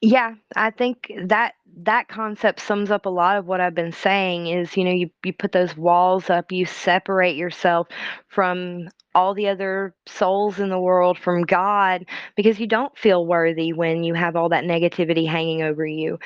[0.00, 4.46] yeah, I think that that concept sums up a lot of what I've been saying
[4.48, 7.88] is, you know, you you put those walls up, you separate yourself
[8.28, 12.04] from all the other souls in the world, from God,
[12.36, 16.18] because you don't feel worthy when you have all that negativity hanging over you.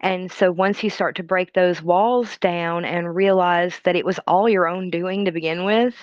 [0.00, 4.20] And so once you start to break those walls down and realize that it was
[4.26, 5.94] all your own doing to begin with,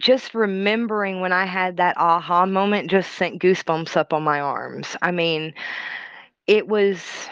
[0.00, 4.96] just remembering when I had that aha moment just sent goosebumps up on my arms.
[5.02, 5.54] I mean,
[6.46, 7.28] it was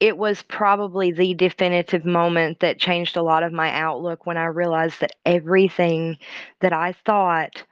[0.00, 4.46] it was probably the definitive moment that changed a lot of my outlook when I
[4.46, 6.16] realized that everything
[6.60, 7.62] that I thought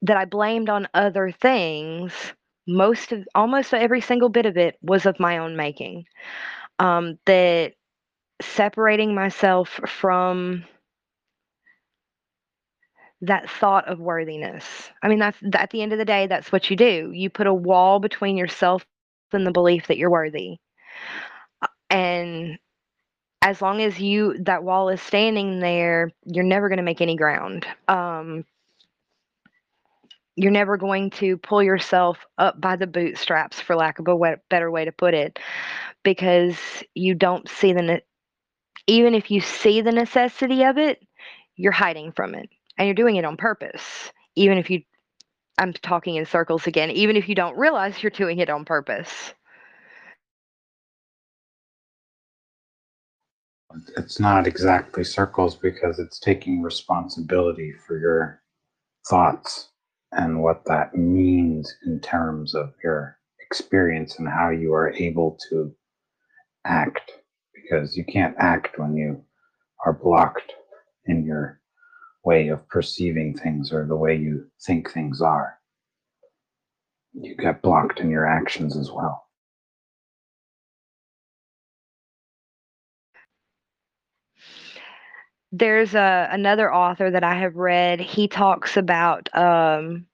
[0.00, 2.12] that I blamed on other things,
[2.66, 6.06] most of almost every single bit of it was of my own making.
[6.78, 7.74] Um, that
[8.40, 10.64] separating myself from
[13.22, 14.64] that thought of worthiness.
[15.02, 17.10] I mean, that's at the end of the day, that's what you do.
[17.12, 18.84] You put a wall between yourself
[19.32, 20.58] and the belief that you're worthy.
[21.90, 22.58] And
[23.42, 27.16] as long as you that wall is standing there, you're never going to make any
[27.16, 27.66] ground.
[27.88, 28.44] Um,
[30.36, 34.36] you're never going to pull yourself up by the bootstraps, for lack of a way,
[34.50, 35.38] better way to put it,
[36.02, 36.58] because
[36.94, 38.04] you don't see the ne-
[38.86, 41.00] even if you see the necessity of it,
[41.56, 44.12] you're hiding from it, and you're doing it on purpose.
[44.36, 44.82] Even if you,
[45.58, 46.90] I'm talking in circles again.
[46.90, 49.34] Even if you don't realize you're doing it on purpose.
[53.96, 58.42] it's not exactly circles because it's taking responsibility for your
[59.08, 59.70] thoughts
[60.12, 65.74] and what that means in terms of your experience and how you are able to
[66.64, 67.12] act
[67.54, 69.22] because you can't act when you
[69.84, 70.52] are blocked
[71.06, 71.60] in your
[72.26, 75.58] way of perceiving things or the way you think things are.
[77.14, 79.22] You get blocked in your actions as well.
[85.52, 88.00] There's a another author that I have read.
[88.00, 90.06] He talks about um,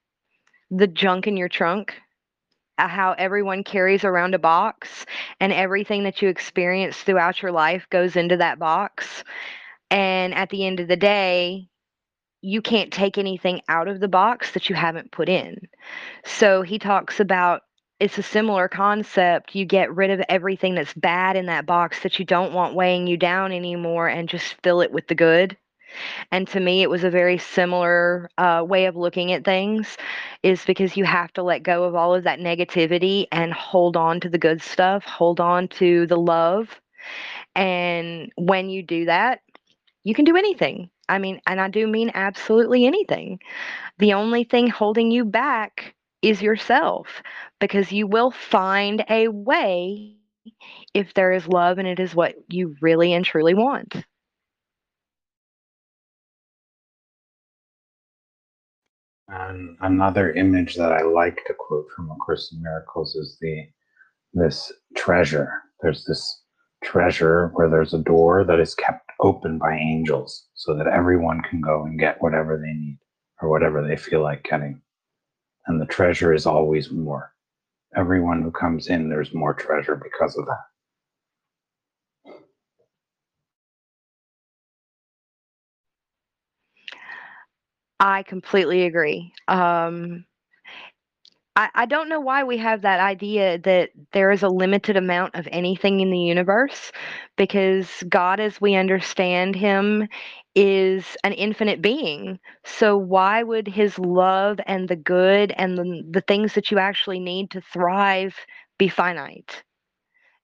[0.71, 1.95] the junk in your trunk
[2.77, 5.05] uh, how everyone carries around a box
[5.39, 9.23] and everything that you experience throughout your life goes into that box.
[9.91, 11.69] And at the end of the day,
[12.43, 15.67] you can't take anything out of the box that you haven't put in.
[16.25, 17.61] So he talks about
[18.01, 19.55] it's a similar concept.
[19.55, 23.07] You get rid of everything that's bad in that box that you don't want weighing
[23.07, 25.55] you down anymore and just fill it with the good.
[26.31, 29.95] And to me, it was a very similar uh, way of looking at things,
[30.41, 34.19] is because you have to let go of all of that negativity and hold on
[34.19, 36.67] to the good stuff, hold on to the love.
[37.55, 39.41] And when you do that,
[40.03, 40.89] you can do anything.
[41.09, 43.39] I mean, and I do mean absolutely anything.
[43.99, 47.21] The only thing holding you back is yourself
[47.59, 50.15] because you will find a way
[50.93, 53.95] if there is love and it is what you really and truly want.
[59.27, 63.65] And another image that I like to quote from A Course in Miracles is the
[64.33, 65.61] this treasure.
[65.81, 66.43] There's this
[66.83, 71.61] treasure where there's a door that is kept open by angels so that everyone can
[71.61, 72.97] go and get whatever they need
[73.41, 74.81] or whatever they feel like getting.
[75.67, 77.33] And the treasure is always more.
[77.95, 80.63] Everyone who comes in, there's more treasure because of that.
[87.99, 89.31] I completely agree.
[89.47, 90.25] Um,
[91.55, 95.35] I, I don't know why we have that idea that there is a limited amount
[95.35, 96.91] of anything in the universe
[97.37, 100.07] because God, as we understand Him,
[100.55, 102.39] is an infinite being.
[102.63, 107.19] So, why would His love and the good and the, the things that you actually
[107.19, 108.35] need to thrive
[108.79, 109.63] be finite?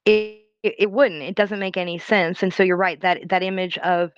[0.05, 1.23] It, it, it wouldn't.
[1.23, 2.43] It doesn't make any sense.
[2.43, 4.11] And so, you're right that that image of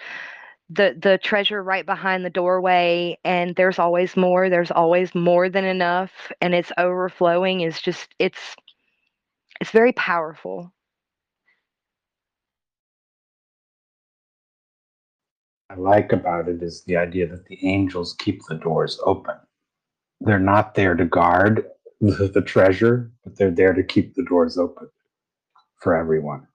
[0.71, 5.65] the the treasure right behind the doorway and there's always more there's always more than
[5.65, 6.11] enough
[6.41, 8.55] and it's overflowing is just it's
[9.61, 10.71] it's very powerful
[15.69, 19.35] I like about it is the idea that the angels keep the doors open.
[20.21, 21.65] They're not there to guard
[22.01, 24.89] the, the treasure, but they're there to keep the doors open
[25.81, 26.47] for everyone.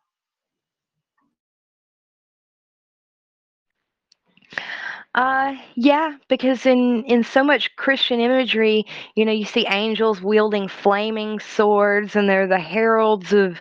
[5.17, 10.69] Uh, yeah, because in in so much Christian imagery, you know, you see angels wielding
[10.69, 13.61] flaming swords, and they're the heralds of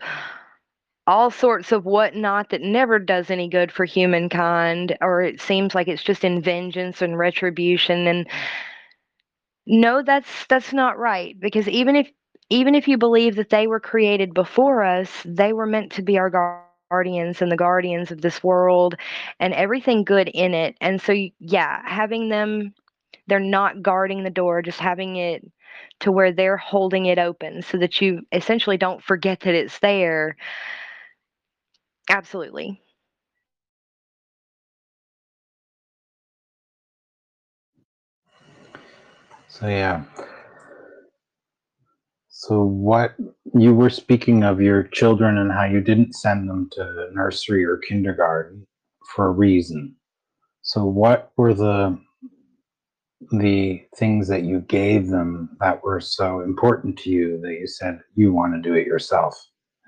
[1.08, 5.88] all sorts of whatnot that never does any good for humankind, or it seems like
[5.88, 8.08] it's just in vengeance and retribution.
[8.08, 8.28] And
[9.68, 12.12] no, that's that's not right, because even if
[12.50, 16.18] even if you believe that they were created before us, they were meant to be
[16.18, 16.30] our
[16.90, 18.96] guardians and the guardians of this world
[19.40, 20.76] and everything good in it.
[20.82, 22.74] And so, yeah, having them,
[23.28, 25.44] they're not guarding the door, just having it
[26.02, 30.36] to where they're holding it open so that you essentially don't forget that it's there.
[32.10, 32.82] Absolutely.
[39.48, 40.04] So, yeah.
[42.38, 43.16] So, what
[43.54, 47.78] you were speaking of your children and how you didn't send them to nursery or
[47.78, 48.68] kindergarten
[49.16, 49.96] for a reason.
[50.62, 51.98] So, what were the
[53.32, 58.02] the things that you gave them that were so important to you that you said
[58.16, 59.34] you want to do it yourself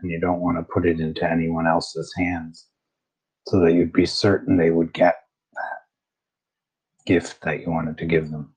[0.01, 2.65] and you don't want to put it into anyone else's hands
[3.47, 5.17] so that you'd be certain they would get
[5.53, 5.79] that
[7.05, 8.53] gift that you wanted to give them?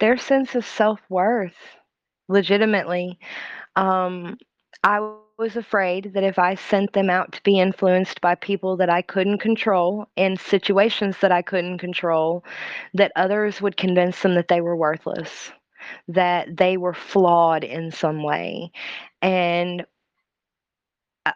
[0.00, 1.56] Their sense of self-worth
[2.28, 3.18] legitimately.
[3.76, 4.38] Um,
[4.84, 4.98] i
[5.38, 9.02] was afraid that if i sent them out to be influenced by people that i
[9.02, 12.44] couldn't control in situations that i couldn't control
[12.94, 15.52] that others would convince them that they were worthless
[16.08, 18.70] that they were flawed in some way.
[19.22, 19.86] And
[21.26, 21.32] uh,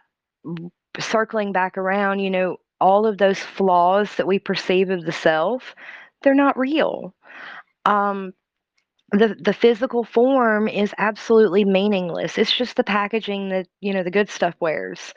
[1.01, 5.75] circling back around you know all of those flaws that we perceive of the self
[6.23, 7.15] they're not real.
[7.85, 8.33] Um,
[9.13, 12.39] the the physical form is absolutely meaningless.
[12.39, 15.15] It's just the packaging that, you know, the good stuff wears.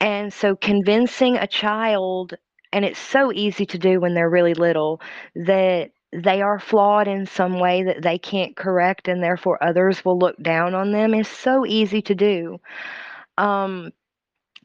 [0.00, 2.34] And so convincing a child
[2.72, 5.00] and it's so easy to do when they're really little
[5.36, 10.18] that they are flawed in some way that they can't correct and therefore others will
[10.18, 12.58] look down on them is so easy to do.
[13.38, 13.90] Um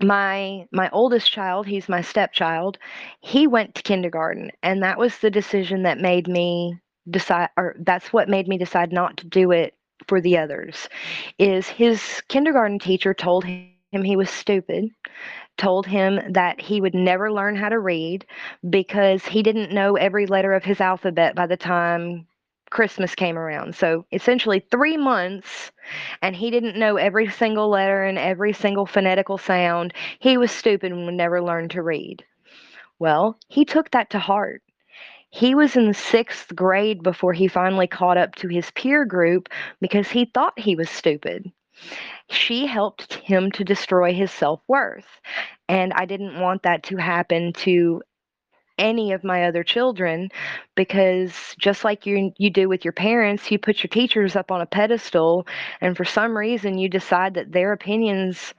[0.01, 2.77] my my oldest child, he's my stepchild,
[3.21, 6.79] he went to kindergarten and that was the decision that made me
[7.09, 9.75] decide or that's what made me decide not to do it
[10.07, 10.89] for the others
[11.37, 13.69] is his kindergarten teacher told him
[14.03, 14.89] he was stupid
[15.57, 18.25] told him that he would never learn how to read
[18.69, 22.25] because he didn't know every letter of his alphabet by the time
[22.69, 23.75] Christmas came around.
[23.75, 25.71] So essentially, three months,
[26.21, 29.93] and he didn't know every single letter and every single phonetical sound.
[30.19, 32.23] He was stupid and would never learn to read.
[32.99, 34.61] Well, he took that to heart
[35.30, 39.49] he was in the sixth grade before he finally caught up to his peer group
[39.80, 41.51] because he thought he was stupid.
[42.30, 45.07] She helped him to destroy his self worth.
[45.67, 48.01] And I didn't want that to happen to
[48.77, 50.30] any of my other children
[50.75, 54.61] because just like you you do with your parents you put your teachers up on
[54.61, 55.45] a pedestal
[55.82, 58.53] and for some reason you decide that their opinions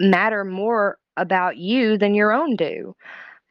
[0.00, 2.96] matter more about you than your own do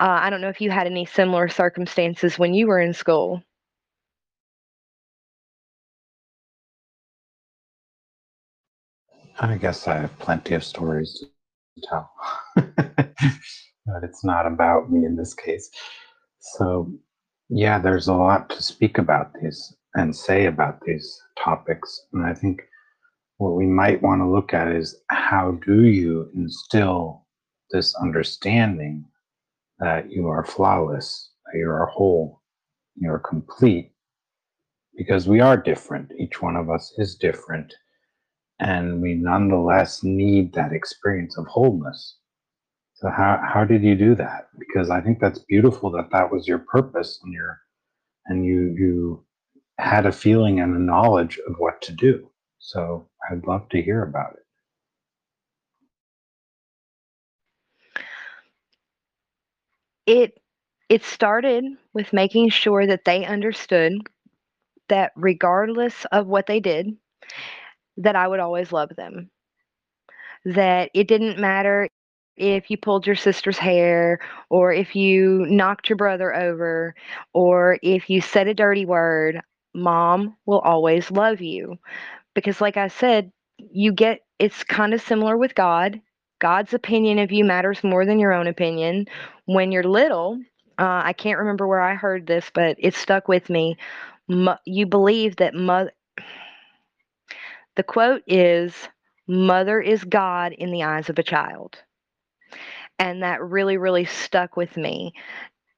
[0.02, 3.43] uh, I don't know if you had any similar circumstances when you were in school.
[9.39, 11.24] I guess I have plenty of stories
[11.78, 12.12] to tell,
[12.56, 15.70] but it's not about me in this case.
[16.39, 16.91] So,
[17.49, 22.08] yeah, there's a lot to speak about these and say about these topics.
[22.12, 22.64] And I think
[23.38, 27.28] what we might want to look at is how do you instill
[27.70, 29.06] this understanding
[29.82, 32.42] that you are flawless, that you are whole,
[32.96, 33.92] you're complete,
[34.96, 36.12] because we are different.
[36.18, 37.74] Each one of us is different.
[38.60, 42.18] And we nonetheless need that experience of wholeness.
[42.94, 44.50] So how, how did you do that?
[44.60, 47.60] Because I think that's beautiful that that was your purpose and your,
[48.28, 49.26] and you, you
[49.80, 52.30] had a feeling and a knowledge of what to do.
[52.60, 54.41] So I'd love to hear about it.
[60.12, 60.38] It
[60.89, 63.93] it started with making sure that they understood
[64.89, 66.97] that regardless of what they did,
[67.97, 69.32] that I would always love them.
[70.45, 71.88] That it didn't matter
[72.38, 76.95] if you pulled your sister's hair or if you knocked your brother over
[77.34, 79.41] or if you said a dirty word,
[79.76, 81.78] mom will always love you.
[82.36, 86.01] Because like I said, you get it's kind of similar with God.
[86.42, 89.08] God's opinion of you matters more than your own opinion.
[89.46, 90.42] When you're little,
[90.80, 93.78] uh, I can't remember where I heard this, but it stuck with me.
[94.28, 95.94] Mo- you believe that mother.
[97.78, 98.89] The quote is,
[99.28, 101.84] "Mother is God in the eyes of a child,"
[103.00, 105.14] and that really, really stuck with me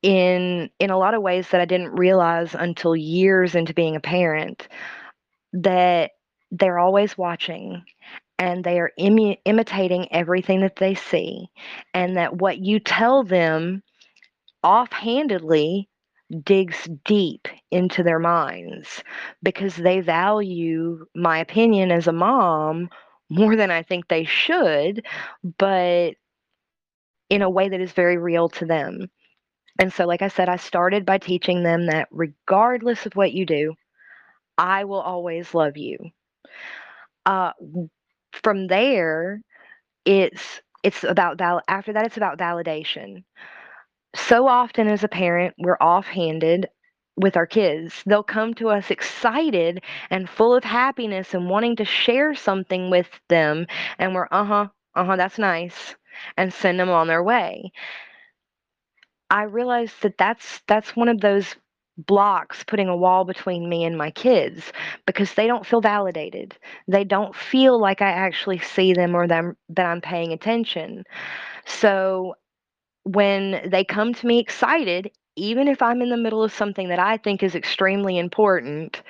[0.03, 4.01] in in a lot of ways that I didn't realize until years into being a
[4.01, 4.67] parent.
[5.53, 6.11] That
[6.51, 7.83] they're always watching
[8.39, 11.47] and they are imi- imitating everything that they see,
[11.93, 13.83] and that what you tell them
[14.63, 15.89] offhandedly
[16.43, 19.03] digs deep into their minds
[19.43, 22.89] because they value my opinion as a mom
[23.29, 25.05] more than I think they should,
[25.57, 26.15] but
[27.29, 29.09] in a way that is very real to them.
[29.79, 33.45] And so, like I said, I started by teaching them that regardless of what you
[33.45, 33.73] do,
[34.57, 35.97] I will always love you.
[37.25, 37.51] Uh,
[38.43, 39.41] from there,
[40.05, 43.23] it's it's about val- after that it's about validation
[44.15, 46.67] so often as a parent, we're offhanded
[47.15, 48.03] with our kids.
[48.05, 53.09] They'll come to us excited and full of happiness and wanting to share something with
[53.29, 53.67] them.
[53.99, 55.95] And we're, uh huh, uh huh, that's nice,
[56.37, 57.71] and send them on their way.
[59.29, 61.55] I realized that that's that's one of those
[61.97, 64.71] blocks putting a wall between me and my kids
[65.05, 66.57] because they don't feel validated.
[66.87, 71.03] They don't feel like I actually see them or them that I'm paying attention.
[71.65, 72.35] So
[73.03, 76.99] when they come to me excited, even if I'm in the middle of something that
[76.99, 79.01] I think is extremely important,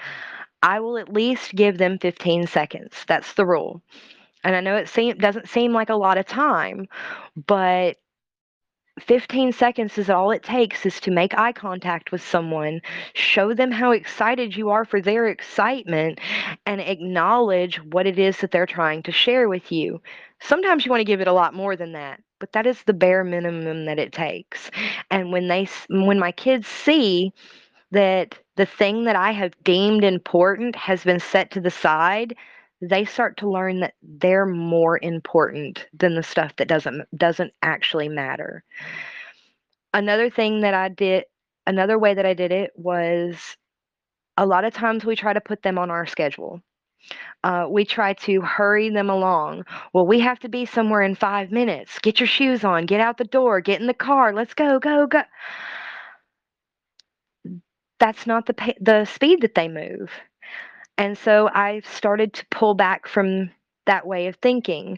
[0.61, 3.03] I will at least give them 15 seconds.
[3.07, 3.81] That's the rule.
[4.43, 6.87] And I know it seem, doesn't seem like a lot of time,
[7.47, 7.97] but
[8.99, 12.79] 15 seconds is all it takes is to make eye contact with someone,
[13.13, 16.19] show them how excited you are for their excitement,
[16.65, 19.99] and acknowledge what it is that they're trying to share with you.
[20.41, 22.93] Sometimes you want to give it a lot more than that, but that is the
[22.93, 24.69] bare minimum that it takes.
[25.09, 27.33] And when they when my kids see
[27.91, 32.35] that the thing that I have deemed important has been set to the side,
[32.89, 38.09] they start to learn that they're more important than the stuff that doesn't doesn't actually
[38.09, 38.63] matter.
[39.93, 41.25] Another thing that I did
[41.65, 43.55] another way that I did it was
[44.37, 46.61] a lot of times we try to put them on our schedule.
[47.43, 49.65] Uh, we try to hurry them along.
[49.93, 51.99] Well, we have to be somewhere in five minutes.
[51.99, 55.07] Get your shoes on, get out the door, get in the car, let's go, go,
[55.07, 55.23] go.
[57.99, 60.11] That's not the the speed that they move.
[60.97, 63.49] And so I started to pull back from
[63.85, 64.97] that way of thinking.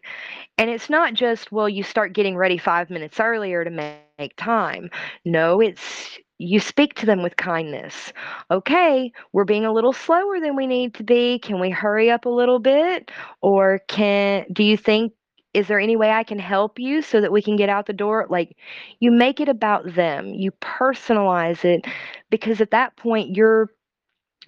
[0.58, 4.90] And it's not just, well, you start getting ready five minutes earlier to make time.
[5.26, 8.12] No, it's you speak to them with kindness.
[8.52, 11.40] Okay, we're being a little slower than we need to be.
[11.40, 13.12] Can we hurry up a little bit?
[13.42, 15.14] Or can do you think
[15.54, 17.94] is there any way I can help you so that we can get out the
[17.94, 18.28] door?
[18.30, 18.58] Like
[19.00, 20.34] you make it about them.
[20.34, 21.86] You personalize it
[22.30, 23.72] because at that point you're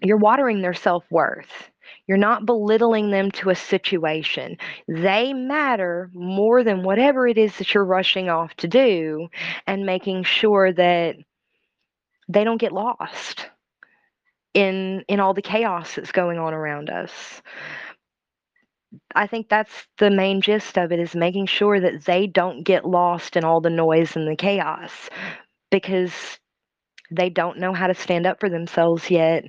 [0.02, 1.70] you're watering their self-worth.
[2.08, 4.58] You're not belittling them to a situation.
[4.88, 9.28] They matter more than whatever it is that you're rushing off to do
[9.66, 11.16] and making sure that
[12.30, 13.50] they don't get lost
[14.54, 17.42] in in all the chaos that's going on around us.
[19.14, 22.86] I think that's the main gist of it is making sure that they don't get
[22.86, 24.92] lost in all the noise and the chaos
[25.72, 26.40] because
[27.12, 29.46] they don't know how to stand up for themselves yet.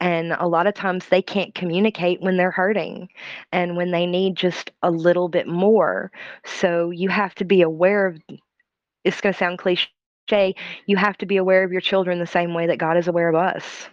[0.00, 3.08] And a lot of times they can't communicate when they're hurting
[3.52, 6.10] and when they need just a little bit more.
[6.44, 8.20] So you have to be aware of
[9.04, 9.88] it's going to sound cliche.
[10.86, 13.28] You have to be aware of your children the same way that God is aware
[13.28, 13.88] of us.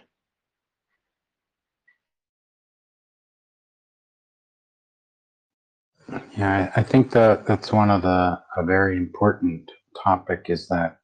[6.38, 9.70] Yeah, I think that that's one of the a very important
[10.02, 10.99] topic is that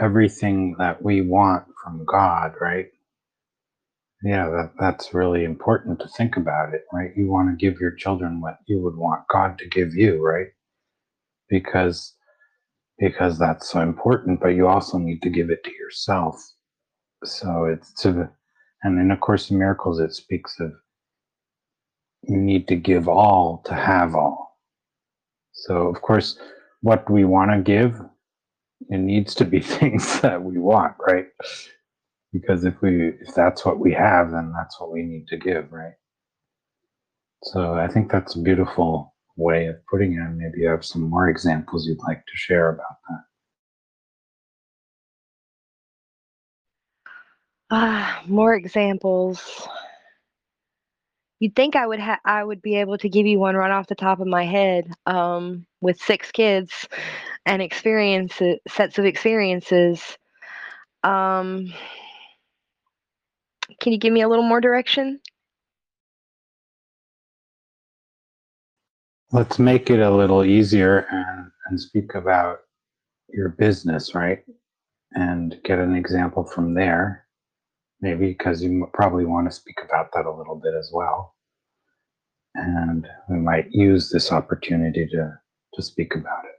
[0.00, 2.86] everything that we want from God, right?
[4.24, 7.12] Yeah, that, that's really important to think about it, right?
[7.16, 10.48] You want to give your children what you would want God to give you, right?
[11.50, 12.14] Because
[12.98, 16.36] because that's so important, but you also need to give it to yourself.
[17.24, 18.30] So it's to
[18.82, 20.72] and in A Course in Miracles it speaks of
[22.22, 24.58] you need to give all to have all.
[25.52, 26.38] So of course
[26.82, 28.00] what we want to give
[28.88, 31.26] it needs to be things that we want, right?
[32.32, 35.72] Because if we if that's what we have, then that's what we need to give,
[35.72, 35.94] right?
[37.44, 40.30] So I think that's a beautiful way of putting it.
[40.36, 43.20] Maybe you have some more examples you'd like to share about that.
[47.70, 49.68] Ah, more examples.
[51.40, 53.86] You'd think I would ha- I would be able to give you one right off
[53.86, 54.90] the top of my head.
[55.06, 56.88] Um, with six kids
[57.48, 60.18] and experiences, sets of experiences.
[61.02, 61.72] Um,
[63.80, 65.18] can you give me a little more direction?
[69.32, 72.58] Let's make it a little easier and, and speak about
[73.30, 74.44] your business, right?
[75.12, 77.26] And get an example from there,
[78.02, 81.34] maybe because you probably want to speak about that a little bit as well.
[82.54, 85.38] And we might use this opportunity to,
[85.74, 86.57] to speak about it.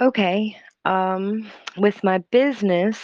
[0.00, 0.56] Okay.
[0.84, 2.98] Um, with my business,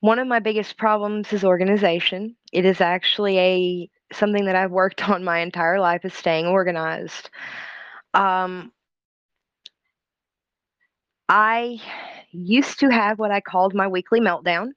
[0.00, 2.36] one of my biggest problems is organization.
[2.52, 7.30] It is actually a something that I've worked on my entire life is staying organized.
[8.14, 8.72] Um,
[11.28, 11.80] I
[12.32, 14.70] used to have what I called my weekly meltdown,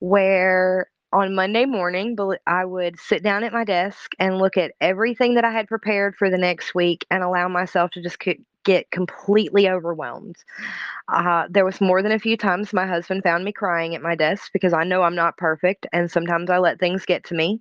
[0.00, 5.34] where on Monday morning, I would sit down at my desk and look at everything
[5.36, 8.18] that I had prepared for the next week and allow myself to just
[8.68, 10.36] get completely overwhelmed.
[11.08, 14.14] Uh, there was more than a few times my husband found me crying at my
[14.14, 17.60] desk because I know I'm not perfect and sometimes I let things get to me.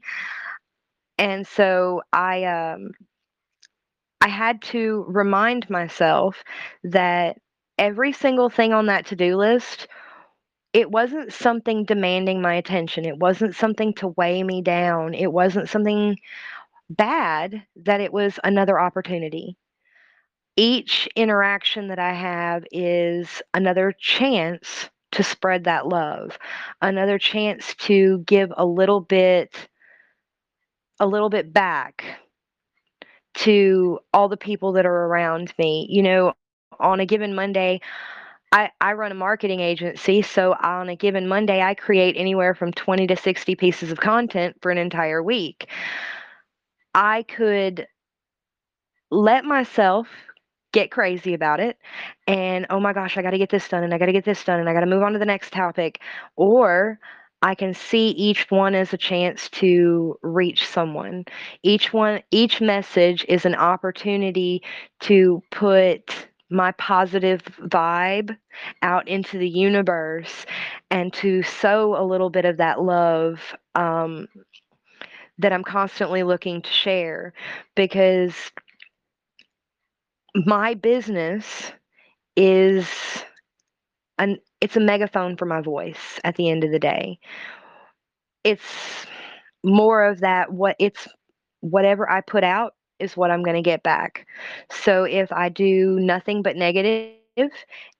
[1.17, 2.91] And so I um
[4.19, 6.43] I had to remind myself
[6.83, 7.37] that
[7.77, 9.87] every single thing on that to-do list
[10.73, 13.05] it wasn't something demanding my attention.
[13.05, 15.13] It wasn't something to weigh me down.
[15.13, 16.17] It wasn't something
[16.89, 19.55] bad that it was another opportunity
[20.57, 26.37] each interaction that I have is another chance to spread that love,
[26.81, 29.69] another chance to give a little bit
[30.99, 32.03] a little bit back
[33.35, 35.85] to all the people that are around me.
[35.89, 36.33] You know,
[36.79, 37.79] on a given Monday,
[38.51, 42.71] I, I run a marketing agency, so on a given Monday, I create anywhere from
[42.71, 45.67] 20 to 60 pieces of content for an entire week.
[46.95, 47.87] I could
[49.11, 50.07] let myself
[50.77, 51.77] get crazy about it
[52.27, 54.25] and oh my gosh, I got to get this done and I got to get
[54.25, 56.01] this done and I got to move on to the next topic.
[56.35, 56.99] Or
[57.41, 61.25] I can see each one as a chance to reach someone.
[61.63, 64.61] Each one, each message is an opportunity
[65.01, 68.37] to put my positive vibe
[68.83, 70.45] out into the universe
[70.91, 73.39] and to sow a little bit of that love
[73.73, 74.27] um,
[75.39, 77.33] that I'm constantly looking to share
[77.75, 78.33] because
[80.45, 81.71] my business
[82.35, 82.87] is
[84.17, 87.19] an it's a megaphone for my voice at the end of the day.
[88.43, 89.05] It's
[89.63, 91.07] more of that what it's
[91.61, 94.27] whatever I put out is what I'm going to get back.
[94.71, 97.13] So if I do nothing but negative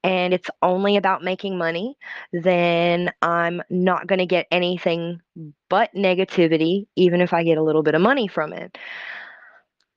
[0.04, 1.98] and it's only about making money,
[2.34, 5.22] then I'm not going to get anything
[5.70, 8.78] but negativity even if I get a little bit of money from it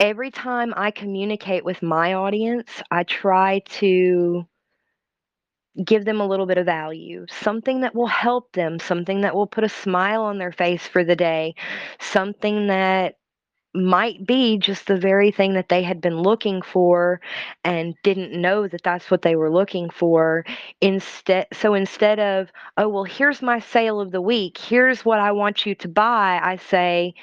[0.01, 4.47] every time I communicate with my audience, I try to
[5.85, 9.47] give them a little bit of value, something that will help them, something that will
[9.47, 11.55] put a smile on their face for the day,
[12.01, 13.17] something that
[13.75, 17.21] might be just the very thing that they had been looking for
[17.65, 20.45] and didn't know that that's what they were looking for
[20.81, 22.49] instead so instead of
[22.79, 26.41] oh well here's my sale of the week here's what i want you to buy
[26.43, 27.15] i say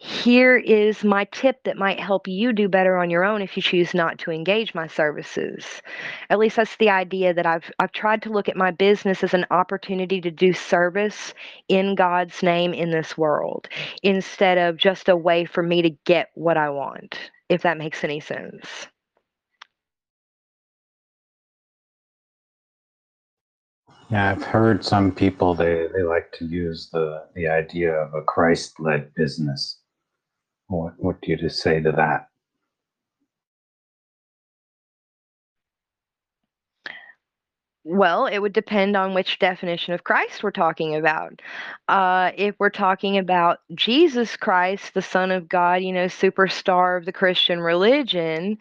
[0.00, 3.62] here is my tip that might help you do better on your own if you
[3.62, 5.82] choose not to engage my services.
[6.30, 9.34] At least that's the idea that I've I've tried to look at my business as
[9.34, 11.34] an opportunity to do service
[11.68, 13.68] in God's name in this world
[14.04, 17.18] instead of just a way for me to get what I want,
[17.48, 18.86] if that makes any sense.
[24.10, 28.22] Yeah, I've heard some people they, they like to use the the idea of a
[28.22, 29.77] Christ led business.
[30.68, 32.28] What what do you just say to that?
[37.84, 41.40] Well, it would depend on which definition of Christ we're talking about.
[41.88, 47.06] Uh, if we're talking about Jesus Christ, the Son of God, you know, superstar of
[47.06, 48.58] the Christian religion,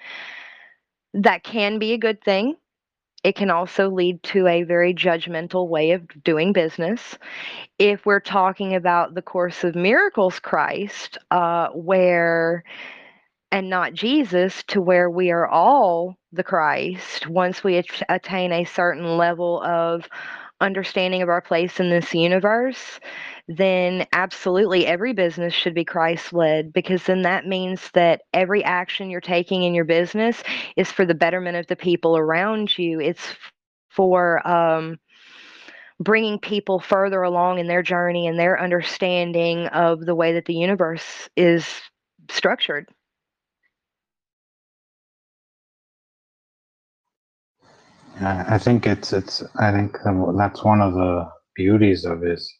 [1.14, 2.55] that can be a good thing.
[3.28, 7.18] It can also lead to a very judgmental way of doing business.
[7.78, 12.64] If we're talking about the Course of Miracles Christ, uh, where
[13.52, 18.64] and not Jesus, to where we are all the Christ once we at- attain a
[18.64, 20.08] certain level of
[20.60, 22.99] understanding of our place in this universe,
[23.47, 29.10] then absolutely every business should be Christ led because then that means that every action
[29.10, 30.41] you're taking in your business
[30.76, 32.99] is for the betterment of the people around you.
[32.99, 33.36] It's
[33.89, 34.97] for um,
[35.99, 40.55] bringing people further along in their journey and their understanding of the way that the
[40.55, 41.66] universe is
[42.30, 42.88] structured.
[48.22, 52.51] Yeah, I think it's it's I think um, that's one of the beauties of is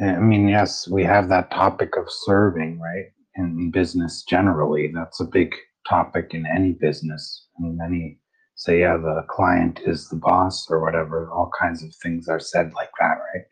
[0.00, 3.06] eh, I mean, yes, we have that topic of serving, right?
[3.36, 5.54] In business generally, that's a big
[5.88, 7.46] topic in any business.
[7.58, 8.20] Mean, many
[8.56, 11.30] say, yeah, the client is the boss or whatever.
[11.32, 13.44] All kinds of things are said like that, right?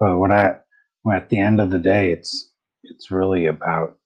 [0.00, 0.56] But what I,
[1.04, 2.52] well, at the end of the day, it's
[2.84, 3.98] it's really about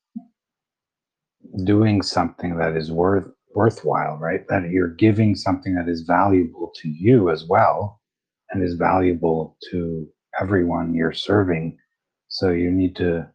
[1.65, 4.47] doing something that is worth worthwhile, right?
[4.49, 8.01] That you're giving something that is valuable to you as well,
[8.51, 10.09] and is valuable to
[10.41, 11.79] everyone you're serving.
[12.29, 13.29] So you need to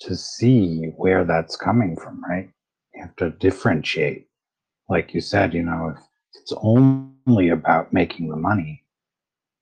[0.00, 2.50] to see where that's coming from, right?
[2.94, 4.28] You have to differentiate.
[4.88, 6.02] Like you said, you know, if
[6.40, 8.84] it's only about making the money,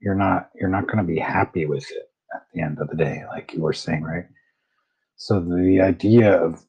[0.00, 2.96] you're not you're not going to be happy with it at the end of the
[2.96, 4.26] day, like you were saying, right?
[5.16, 6.64] So the idea of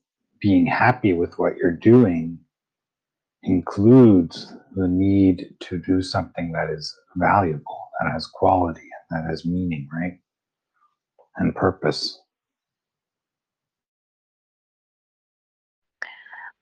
[0.46, 2.38] being happy with what you're doing
[3.42, 9.90] includes the need to do something that is valuable, that has quality, that has meaning,
[9.92, 10.20] right?
[11.38, 12.22] And purpose.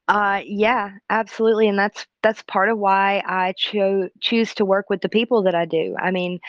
[0.08, 5.02] Uh, yeah, absolutely, and that's that's part of why I cho- choose to work with
[5.02, 5.94] the people that I do.
[6.00, 6.40] I mean,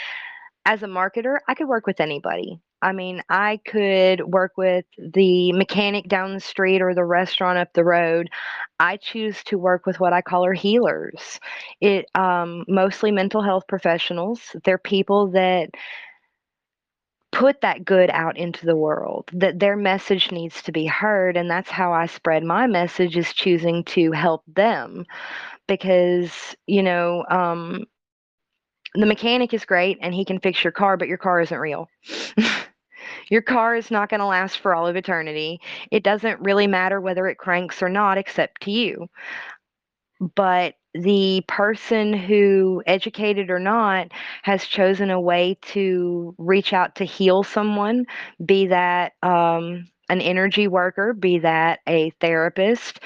[0.67, 2.61] as a marketer, I could work with anybody.
[2.85, 7.73] I mean, I could work with the mechanic down the street or the restaurant up
[7.73, 8.29] the road.
[8.79, 11.41] I choose to work with what I call our healers.
[11.81, 14.55] It um, mostly mental health professionals.
[14.65, 15.71] They're people that
[17.33, 21.51] put that good out into the world that their message needs to be heard and
[21.51, 25.05] that's how i spread my message is choosing to help them
[25.67, 27.85] because you know um,
[28.95, 31.89] the mechanic is great and he can fix your car but your car isn't real
[33.31, 35.61] your car is not going to last for all of eternity
[35.91, 39.09] it doesn't really matter whether it cranks or not except to you
[40.35, 44.09] but the person who, educated or not,
[44.43, 48.07] has chosen a way to reach out to heal someone,
[48.45, 53.01] be that um, an energy worker, be that a therapist,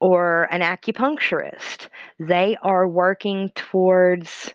[0.00, 1.88] or an acupuncturist.
[2.18, 4.52] They are working towards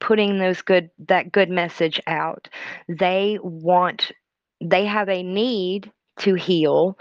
[0.00, 2.48] putting those good that good message out.
[2.88, 4.12] They want
[4.60, 6.98] they have a need to heal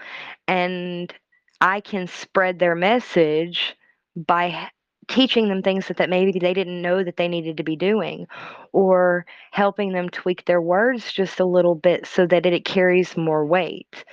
[0.48, 1.14] and
[1.62, 3.76] I can spread their message
[4.16, 4.70] by
[5.08, 8.28] teaching them things that, that maybe they didn't know that they needed to be doing
[8.72, 13.16] or helping them tweak their words just a little bit so that it, it carries
[13.18, 14.04] more weight.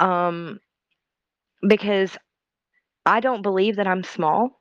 [0.00, 0.60] Um,
[1.66, 2.16] because
[3.06, 4.60] i don't believe that i'm small.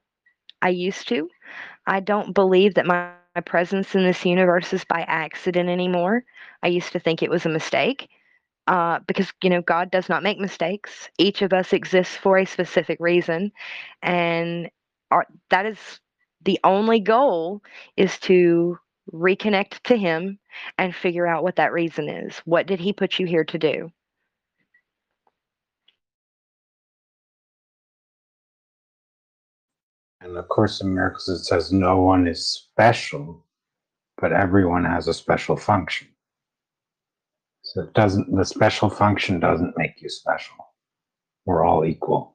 [0.63, 1.29] I used to.
[1.85, 6.23] I don't believe that my, my presence in this universe is by accident anymore
[6.61, 8.09] i used to think it was a mistake
[8.67, 11.09] uh, because you know God does not make mistakes.
[11.17, 13.51] Each of us exists for a specific reason,
[14.01, 14.69] and
[15.11, 15.77] our, that is
[16.43, 17.61] the only goal
[17.97, 18.77] is to
[19.13, 20.39] reconnect to Him
[20.77, 22.37] and figure out what that reason is.
[22.45, 23.91] What did He put you here to do?
[30.23, 33.45] And of course, in Miracles, it says no one is special,
[34.21, 36.07] but everyone has a special function.
[37.63, 40.55] So it doesn't, the special function doesn't make you special.
[41.45, 42.33] We're all equal.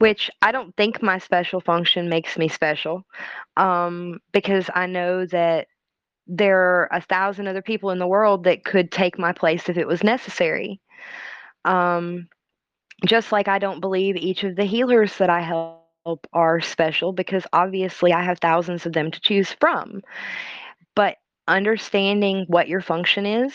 [0.00, 3.04] which I don't think my special function makes me special
[3.56, 5.66] um, because I know that
[6.28, 9.76] there are a thousand other people in the world that could take my place if
[9.76, 10.80] it was necessary.
[11.64, 12.28] Um,
[13.06, 17.46] just like I don't believe each of the healers that I help are special because
[17.52, 20.02] obviously I have thousands of them to choose from.
[20.94, 23.54] But understanding what your function is,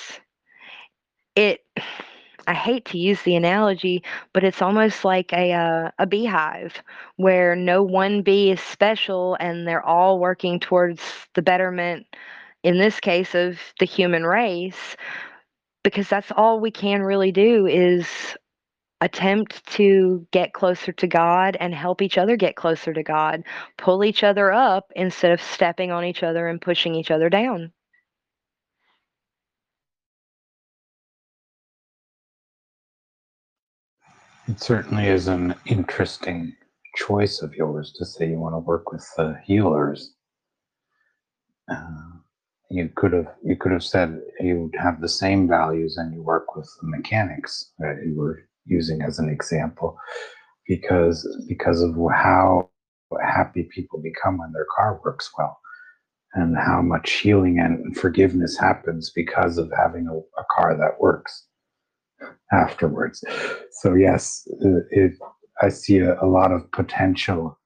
[1.35, 1.61] it
[2.47, 6.81] I hate to use the analogy, but it's almost like a uh, a beehive
[7.15, 11.01] where no one bee is special and they're all working towards
[11.35, 12.05] the betterment
[12.63, 14.95] in this case of the human race
[15.83, 18.07] because that's all we can really do is
[19.01, 23.43] attempt to get closer to God and help each other get closer to God,
[23.77, 27.71] pull each other up instead of stepping on each other and pushing each other down.
[34.47, 36.55] It certainly is an interesting
[36.95, 40.13] choice of yours to say you want to work with the healers.
[41.69, 42.22] Uh,
[42.73, 46.23] you could have you could have said you would have the same values and you
[46.23, 49.95] work with the mechanics that you were using as an example,
[50.67, 51.17] because
[51.47, 52.69] because of how
[53.21, 55.55] happy people become when their car works well,
[56.33, 61.45] and how much healing and forgiveness happens because of having a, a car that works
[62.51, 63.23] afterwards.
[63.81, 64.47] So yes,
[64.89, 65.13] it,
[65.61, 67.59] I see a, a lot of potential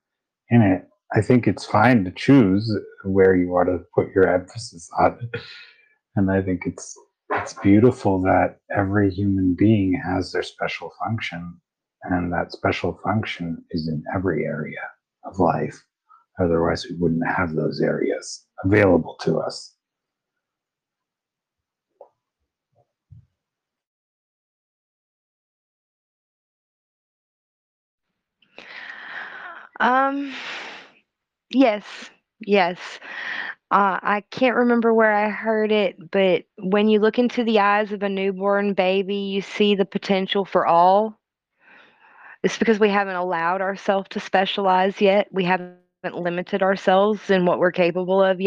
[0.49, 0.83] in it.
[1.13, 2.71] I think it's fine to choose
[3.03, 5.29] where you want to put your emphasis on,
[6.15, 6.97] and I think it's
[7.31, 11.59] it's beautiful that every human being has their special function,
[12.03, 14.81] and that special function is in every area
[15.25, 15.81] of life.
[16.39, 19.73] Otherwise, we wouldn't have those areas available to us.
[29.79, 30.33] Um,
[31.49, 32.99] yes, yes.
[33.71, 37.91] Uh, I can't remember where I heard it, but when you look into the eyes
[37.91, 41.19] of a newborn baby, you see the potential for all.
[42.43, 45.27] It's because we haven't allowed ourselves to specialize yet.
[45.31, 47.19] We haven't limited ourselves in what
[47.59, 48.39] we're capable of yet.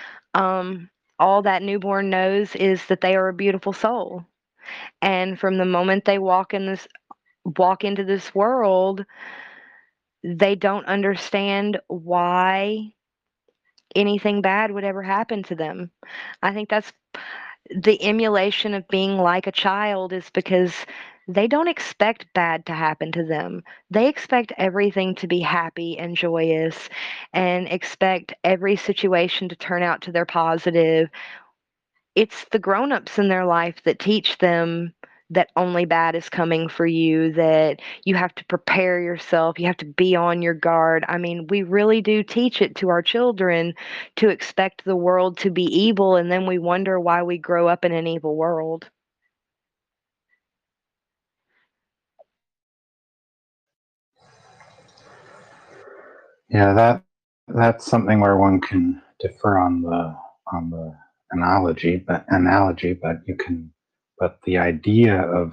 [0.00, 0.64] Um,
[0.96, 4.24] all that newborn knows is that they are a beautiful soul.
[5.00, 6.86] And from the moment they walk in this
[7.44, 9.04] walk into this world,
[10.24, 12.92] they don't understand why
[13.94, 15.90] anything bad would ever happen to them.
[16.42, 16.92] I think that's
[17.74, 20.74] the emulation of being like a child is because
[21.28, 23.62] they don't expect bad to happen to them.
[23.90, 26.88] They expect everything to be happy and joyous
[27.32, 31.10] and expect every situation to turn out to their positive.
[32.14, 34.92] It's the grown-ups in their life that teach them
[35.32, 39.76] that only bad is coming for you, that you have to prepare yourself, you have
[39.78, 41.04] to be on your guard.
[41.08, 43.74] I mean, we really do teach it to our children
[44.16, 47.84] to expect the world to be evil, and then we wonder why we grow up
[47.84, 48.88] in an evil world.
[56.50, 57.04] Yeah, that
[57.48, 60.16] that's something where one can differ on the
[60.52, 60.94] on the
[61.32, 63.71] analogy, but analogy, but you can
[64.22, 65.52] but the idea of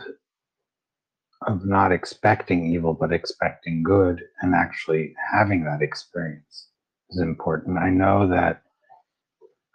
[1.48, 6.68] of not expecting evil but expecting good and actually having that experience
[7.10, 7.80] is important.
[7.80, 8.62] I know that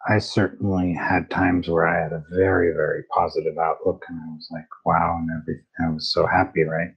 [0.09, 4.47] I certainly had times where I had a very, very positive outlook and I was
[4.53, 5.65] like, wow, and everything.
[5.85, 6.95] I was so happy, right?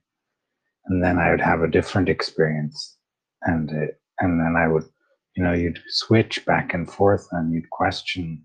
[0.85, 2.95] And then I would have a different experience
[3.41, 4.83] and it, and then I would,
[5.35, 8.43] you know, you'd switch back and forth and you'd question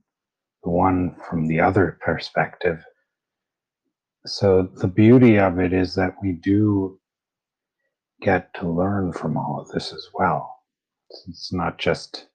[0.64, 2.82] the one from the other perspective
[4.27, 6.99] so the beauty of it is that we do
[8.20, 10.61] get to learn from all of this as well.
[11.29, 12.29] It's not just,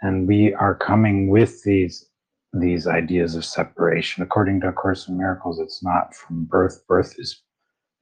[0.00, 2.08] and we are coming with these
[2.54, 4.22] these ideas of separation.
[4.22, 6.84] According to A Course in Miracles, it's not from birth.
[6.86, 7.42] Birth is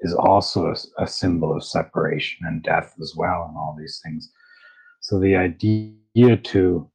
[0.01, 4.31] is also a, a symbol of separation and death as well, and all these things.
[5.01, 6.91] So the idea to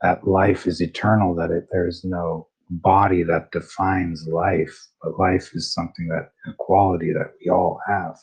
[0.00, 2.48] that life is eternal, that it, there is no
[2.80, 8.16] body that defines life, but life is something that a quality that we all have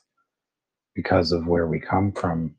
[0.96, 2.56] because of where we come from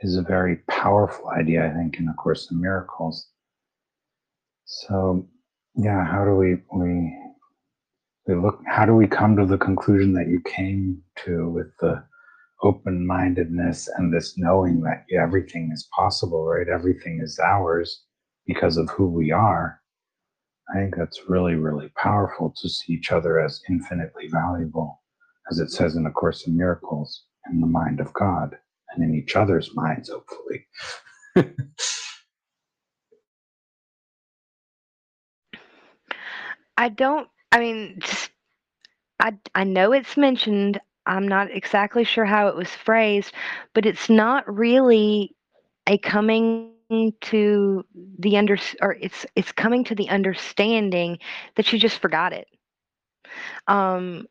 [0.00, 3.28] is a very powerful idea, I think, in A Course in Miracles.
[4.64, 5.26] So,
[5.74, 7.16] yeah, how do we we
[8.26, 8.60] we look?
[8.66, 12.04] How do we come to the conclusion that you came to with the
[12.62, 16.68] open mindedness and this knowing that everything is possible, right?
[16.68, 18.04] Everything is ours
[18.46, 19.80] because of who we are.
[20.68, 25.00] I think that's really, really powerful to see each other as infinitely valuable,
[25.50, 28.56] as it says in the Course in Miracles, in the mind of God
[28.90, 30.66] and in each other's minds, hopefully.
[36.76, 38.00] I don't, I mean,
[39.20, 40.80] I, I know it's mentioned.
[41.06, 43.32] I'm not exactly sure how it was phrased,
[43.72, 45.34] but it's not really
[45.86, 46.72] a coming
[47.20, 47.84] to
[48.18, 51.18] the under or it's it's coming to the understanding
[51.56, 52.46] that you just forgot it.
[53.66, 54.26] Um,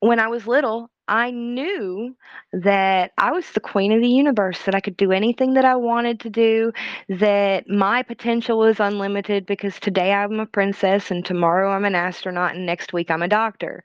[0.00, 2.16] when I was little, I knew
[2.52, 5.76] that I was the queen of the universe, that I could do anything that I
[5.76, 6.72] wanted to do,
[7.08, 12.54] that my potential was unlimited because today I'm a princess and tomorrow I'm an astronaut
[12.54, 13.84] and next week I'm a doctor.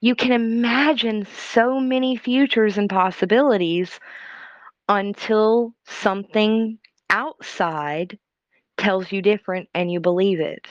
[0.00, 4.00] You can imagine so many futures and possibilities
[4.88, 6.78] until something
[7.10, 8.18] outside
[8.76, 10.66] tells you different and you believe it.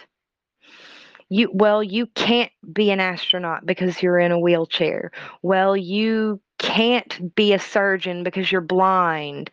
[1.29, 5.11] You well, you can't be an astronaut because you're in a wheelchair.
[5.41, 9.49] Well, you can't be a surgeon because you're blind.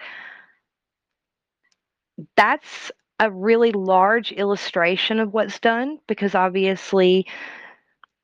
[2.36, 7.26] That's a really large illustration of what's done because obviously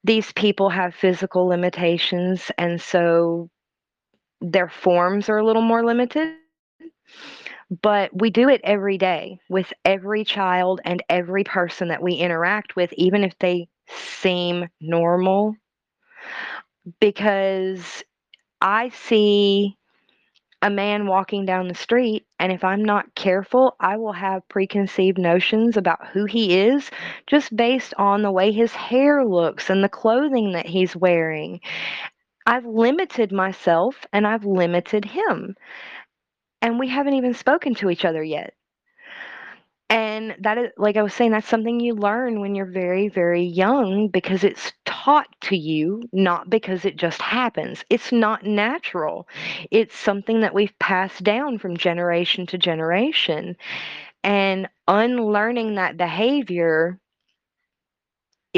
[0.04, 3.50] these people have physical limitations and so
[4.40, 6.36] their forms are a little more limited.
[7.82, 12.76] But we do it every day with every child and every person that we interact
[12.76, 15.56] with, even if they seem normal.
[17.00, 18.04] Because
[18.60, 19.76] I see
[20.62, 25.18] a man walking down the street, and if I'm not careful, I will have preconceived
[25.18, 26.90] notions about who he is
[27.26, 31.60] just based on the way his hair looks and the clothing that he's wearing.
[32.46, 35.56] I've limited myself and I've limited him
[36.62, 38.54] and we haven't even spoken to each other yet.
[39.88, 43.44] And that is, like I was saying, that's something you learn when you're very, very
[43.44, 47.84] young because it's taught to you, not because it just happens.
[47.88, 49.28] It's not natural.
[49.70, 53.56] It's something that we've passed down from generation to generation.
[54.24, 56.98] And unlearning that behavior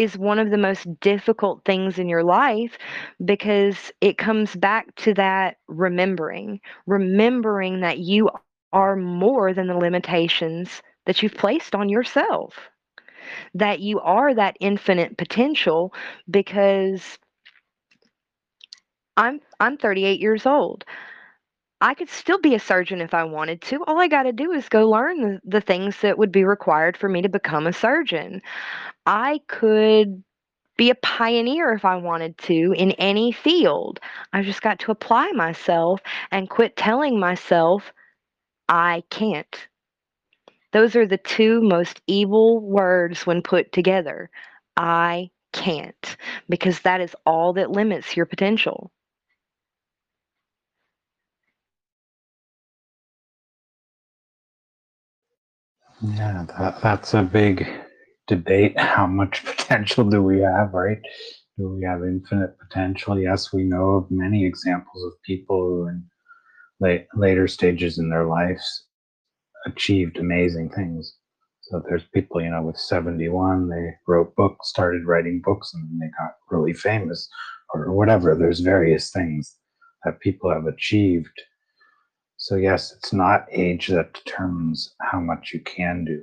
[0.02, 2.78] is one of the most difficult things in your life
[3.24, 8.30] because it comes back to that remembering, remembering that you
[8.72, 12.54] are more than the limitations that you've placed on yourself,
[13.54, 15.92] that you are that infinite potential
[16.30, 17.18] because
[19.16, 20.84] I'm I'm 38 years old.
[21.80, 23.84] I could still be a surgeon if I wanted to.
[23.84, 26.96] All I got to do is go learn the, the things that would be required
[26.96, 28.42] for me to become a surgeon.
[29.06, 30.22] I could
[30.76, 34.00] be a pioneer if I wanted to in any field.
[34.32, 36.00] I've just got to apply myself
[36.30, 37.92] and quit telling myself
[38.68, 39.68] I can't.
[40.72, 44.30] Those are the two most evil words when put together.
[44.76, 46.16] I can't,
[46.48, 48.92] because that is all that limits your potential.
[56.00, 57.66] Yeah, that, that's a big
[58.28, 58.78] debate.
[58.80, 61.00] How much potential do we have, right?
[61.56, 63.18] Do we have infinite potential?
[63.18, 66.04] Yes, we know of many examples of people who, in
[66.80, 68.84] late, later stages in their lives,
[69.66, 71.16] achieved amazing things.
[71.62, 76.06] So there's people, you know, with 71, they wrote books, started writing books, and they
[76.18, 77.28] got really famous
[77.74, 78.34] or whatever.
[78.34, 79.56] There's various things
[80.04, 81.42] that people have achieved
[82.48, 86.22] so, yes, it's not age that determines how much you can do.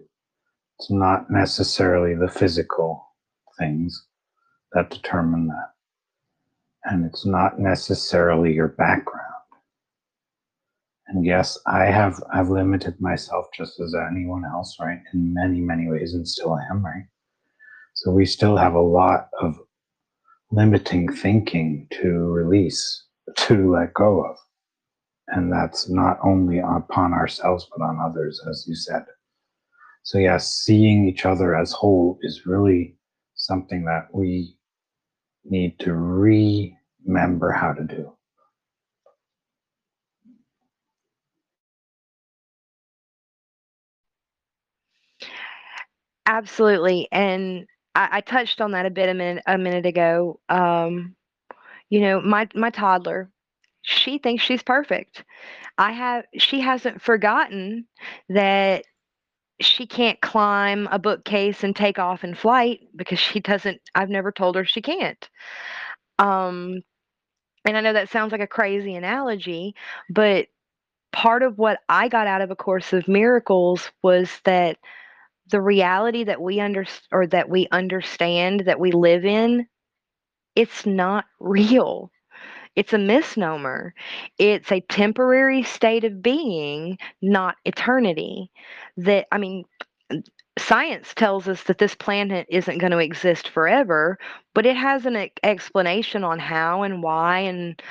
[0.80, 3.06] It's not necessarily the physical
[3.60, 4.08] things
[4.74, 5.74] that determine that.
[6.86, 9.22] And it's not necessarily your background.
[11.10, 15.02] And yes, I have I've limited myself just as anyone else, right?
[15.14, 17.06] In many, many ways, and still am, right?
[17.94, 19.60] So we still have a lot of
[20.50, 23.04] limiting thinking to release,
[23.38, 24.38] to let go of
[25.30, 29.04] and that's not only upon ourselves but on others as you said
[30.04, 32.96] so yes seeing each other as whole is really
[33.36, 34.56] something that we
[35.44, 38.16] need to remember how to do
[46.26, 50.40] Absolutely, and I, I touched on that a bit a minute a minute ago.
[50.50, 51.16] Um,
[51.90, 53.30] you know, my my toddler,
[53.86, 55.24] she thinks she's perfect.
[55.78, 57.86] I have she hasn't forgotten
[58.30, 58.86] that
[59.62, 64.32] she can't climb a bookcase and take off in flight because she doesn't I've never
[64.32, 65.30] told her she can't.
[66.20, 66.82] Um,
[67.66, 69.76] and I know that sounds like a crazy analogy,
[70.10, 70.48] but
[71.12, 74.78] part of what I got out of A Course of Miracles was that
[75.52, 79.68] the reality that we under or that we understand that we live in,
[80.56, 82.12] it's not real.
[82.76, 83.94] It's a misnomer.
[84.38, 88.52] It's a temporary state of being, not eternity.
[88.98, 89.66] That I mean,
[90.58, 94.18] science tells us that this planet isn't going to exist forever,
[94.54, 97.82] but it has an explanation on how and why and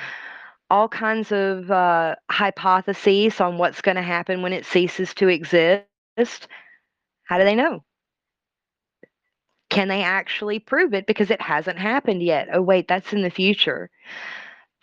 [0.69, 5.85] all kinds of uh, hypotheses on what's going to happen when it ceases to exist.
[7.25, 7.83] How do they know?
[9.69, 12.49] Can they actually prove it because it hasn't happened yet?
[12.53, 13.89] Oh, wait, that's in the future.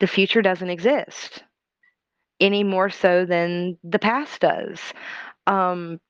[0.03, 1.45] The future doesn't exist
[2.41, 4.81] any more so than the past does.
[5.47, 6.01] Um,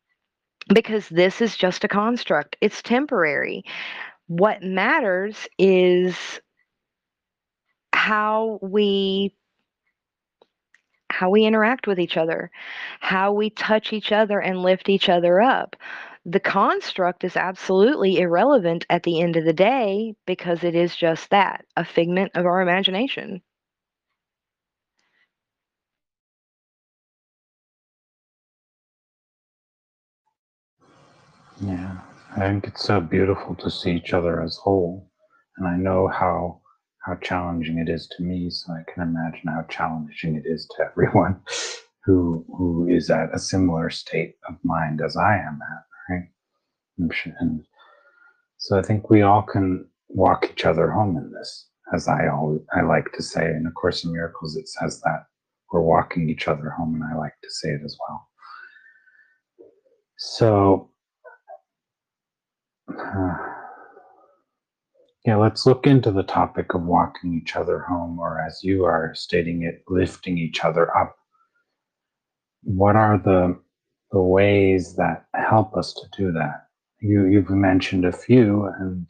[0.73, 3.65] because this is just a construct, it's temporary.
[4.29, 6.17] What matters is
[7.93, 9.35] how we
[11.11, 12.51] how we interact with each other,
[13.01, 15.77] how we touch each other and lift each other up.
[16.25, 21.29] The construct is absolutely irrelevant at the end of the day because it is just
[21.29, 23.43] that a figment of our imagination.
[32.35, 35.11] I think it's so beautiful to see each other as whole,
[35.59, 36.63] and I know how
[37.05, 38.49] how challenging it is to me.
[38.49, 41.43] So I can imagine how challenging it is to everyone
[42.05, 45.85] who who is at a similar state of mind as I am at.
[46.09, 46.29] Right,
[47.39, 47.65] and,
[48.57, 52.61] so I think we all can walk each other home in this, as I always
[52.75, 53.45] I like to say.
[53.45, 55.27] In A Course in Miracles, it says that
[55.71, 58.27] we're walking each other home, and I like to say it as well.
[60.17, 60.92] So
[65.25, 69.15] yeah, let's look into the topic of walking each other home, or as you are
[69.15, 71.17] stating it, lifting each other up.
[72.63, 73.59] What are the
[74.11, 76.67] the ways that help us to do that?
[77.01, 79.07] You you've mentioned a few, and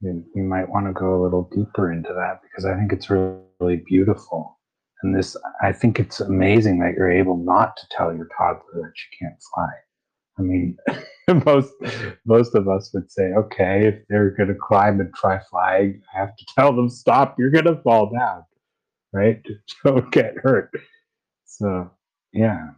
[0.00, 3.10] you, you might want to go a little deeper into that because I think it's
[3.10, 3.36] really,
[3.86, 4.58] beautiful.
[5.02, 8.92] And this, I think it's amazing that you're able not to tell your toddler that
[8.94, 9.68] she can't fly.
[10.38, 10.78] I mean,
[11.46, 11.72] most
[12.26, 16.20] most of us would say, okay, if they're going to climb and try flying, I
[16.20, 17.36] have to tell them stop.
[17.38, 18.44] You're going to fall down,
[19.12, 19.42] right?
[19.84, 20.70] Don't get hurt.
[21.46, 21.90] So,
[22.32, 22.68] yeah.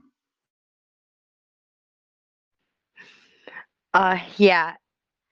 [3.95, 4.75] Uh, yeah.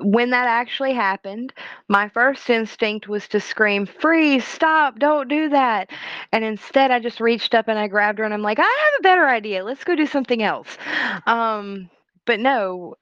[0.01, 1.53] When that actually happened,
[1.89, 5.91] my first instinct was to scream, freeze, stop, don't do that.
[6.33, 9.01] And instead, I just reached up and I grabbed her and I'm like, I have
[9.01, 9.65] a better idea.
[9.65, 10.79] Let's go do something else.
[11.27, 11.91] Um,
[12.27, 12.97] but no,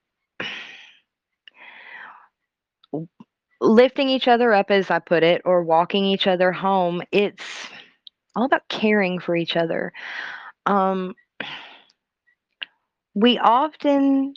[3.60, 7.68] lifting each other up, as I put it, or walking each other home, it's
[8.36, 9.92] all about caring for each other.
[10.66, 11.14] Um,
[13.14, 14.34] we often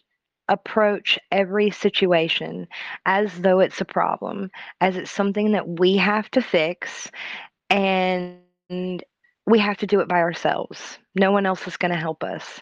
[0.48, 2.68] approach every situation
[3.06, 4.49] as though it's a problem,
[4.81, 7.10] as it's something that we have to fix,
[7.69, 8.39] and
[9.45, 10.98] we have to do it by ourselves.
[11.15, 12.61] No one else is going to help us.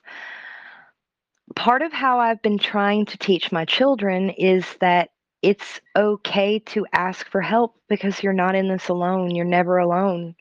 [1.56, 5.10] Part of how I've been trying to teach my children is that
[5.42, 9.32] it's okay to ask for help because you're not in this alone.
[9.32, 10.36] You're never alone.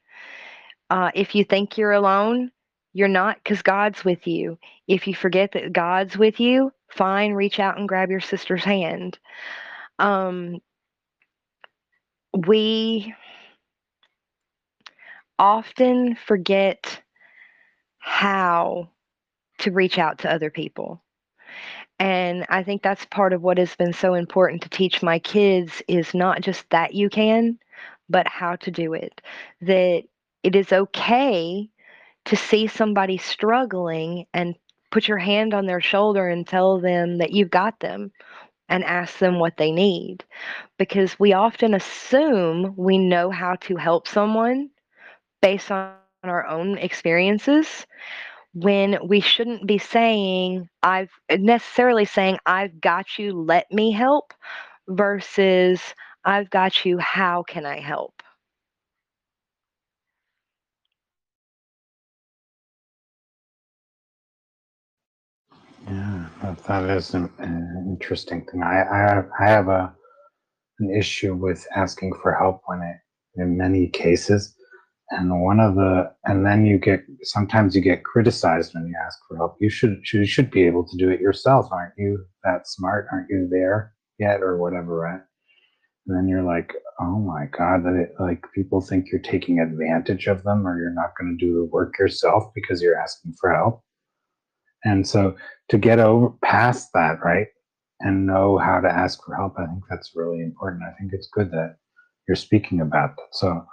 [0.90, 2.50] Uh, if you think you're alone,
[2.92, 4.58] you're not because God's with you.
[4.88, 9.18] If you forget that God's with you, fine, reach out and grab your sister's hand.
[9.98, 10.60] Um,
[12.46, 13.14] we
[15.38, 17.02] often forget
[17.98, 18.90] how
[19.58, 21.02] to reach out to other people.
[21.98, 25.82] And I think that's part of what has been so important to teach my kids
[25.88, 27.58] is not just that you can,
[28.08, 29.20] but how to do it.
[29.62, 30.04] That
[30.42, 31.68] it is okay
[32.26, 34.54] to see somebody struggling and
[34.90, 38.12] put your hand on their shoulder and tell them that you've got them
[38.68, 40.24] and ask them what they need.
[40.78, 44.70] Because we often assume we know how to help someone
[45.40, 45.92] based on
[46.22, 47.86] our own experiences
[48.54, 54.34] when we shouldn't be saying I've necessarily saying I've got you, let me help
[54.88, 55.82] versus
[56.24, 58.14] I've got you, how can I help?
[65.88, 68.62] Yeah, that, that is an, an interesting thing.
[68.62, 69.92] I, I have, I have a
[70.80, 74.54] an issue with asking for help when it in many cases
[75.10, 79.18] and one of the and then you get sometimes you get criticized when you ask
[79.28, 82.68] for help you should you should be able to do it yourself aren't you that
[82.68, 85.20] smart aren't you there yet or whatever right
[86.06, 90.26] And then you're like, oh my God, that it, like people think you're taking advantage
[90.26, 93.54] of them or you're not going to do the work yourself because you're asking for
[93.54, 93.82] help.
[94.84, 95.36] And so
[95.68, 97.48] to get over past that, right,
[98.00, 100.82] and know how to ask for help, I think that's really important.
[100.84, 101.76] I think it's good that
[102.26, 103.28] you're speaking about that.
[103.32, 103.66] So,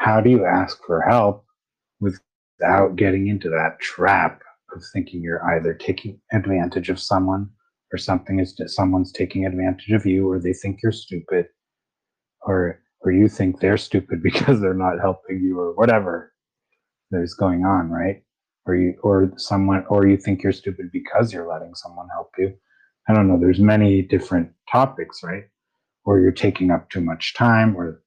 [0.00, 1.44] how do you ask for help
[2.00, 4.42] without getting into that trap
[4.74, 7.48] of thinking you're either taking advantage of someone
[7.92, 11.46] or something is someone's taking advantage of you or they think you're stupid
[12.42, 16.32] or or you think they're stupid because they're not helping you or whatever
[17.10, 18.22] there's going on right?
[18.64, 22.54] Or you or someone or you think you're stupid because you're letting someone help you.
[23.08, 23.38] I don't know.
[23.38, 25.44] There's many different topics right?
[26.06, 28.02] Or you're taking up too much time or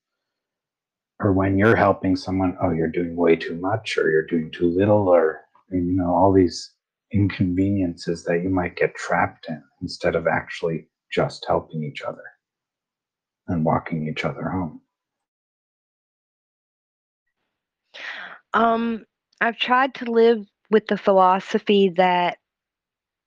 [1.23, 4.69] or when you're helping someone oh you're doing way too much or you're doing too
[4.69, 5.41] little or
[5.71, 6.73] you know all these
[7.13, 12.23] inconveniences that you might get trapped in instead of actually just helping each other
[13.47, 14.81] and walking each other home?
[18.53, 19.05] Um,
[19.41, 22.37] I've tried to live with the philosophy that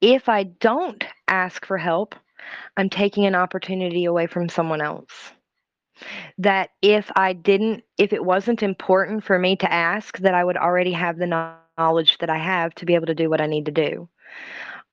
[0.01, 2.15] if I don't ask for help,
[2.77, 5.33] I'm taking an opportunity away from someone else.
[6.39, 10.57] That if I didn't, if it wasn't important for me to ask, that I would
[10.57, 11.27] already have the
[11.79, 14.09] knowledge that I have to be able to do what I need to do.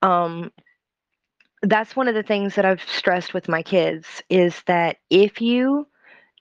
[0.02, 0.52] Um,
[1.62, 5.86] that's one of the things that I've stressed with my kids is that if you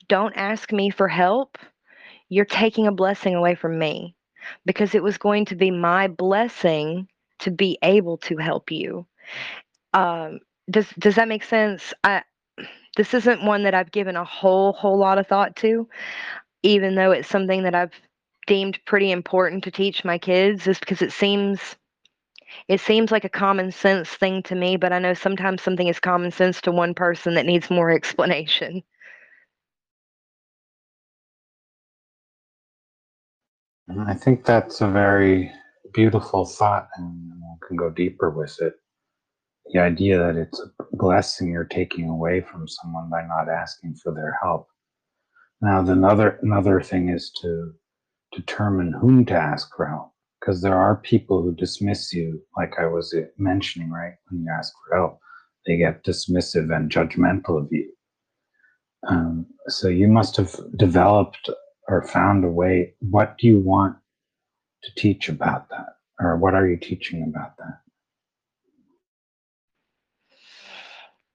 [0.08, 1.58] don't ask me for help,
[2.30, 4.16] you're taking a blessing away from me
[4.66, 7.08] because it was going to be my blessing
[7.40, 9.06] to be able to help you.
[9.94, 11.94] Um, does does that make sense?
[12.04, 12.24] I
[12.98, 15.88] this isn't one that I've given a whole whole lot of thought to,
[16.64, 17.94] even though it's something that I've
[18.48, 21.76] deemed pretty important to teach my kids, is because it seems
[22.68, 26.00] it seems like a common sense thing to me, but I know sometimes something is
[26.00, 28.84] common sense to one person that needs more explanation.
[33.90, 35.52] Mm, I think that's a very
[35.94, 38.76] beautiful thought, and we can go deeper with it.
[39.72, 44.14] The idea that it's a blessing you're taking away from someone by not asking for
[44.14, 44.68] their help.
[45.62, 47.74] Now, the another another thing is to
[48.34, 52.86] determine whom to ask for help because there are people who dismiss you, like I
[52.86, 54.14] was mentioning, right?
[54.30, 55.20] When you ask for help,
[55.66, 57.90] they get dismissive and judgmental of you.
[59.08, 61.50] Um, so you must have developed
[61.88, 62.94] or found a way.
[63.00, 63.96] What do you want
[64.84, 65.98] to teach about that?
[66.20, 67.83] Or what are you teaching about that?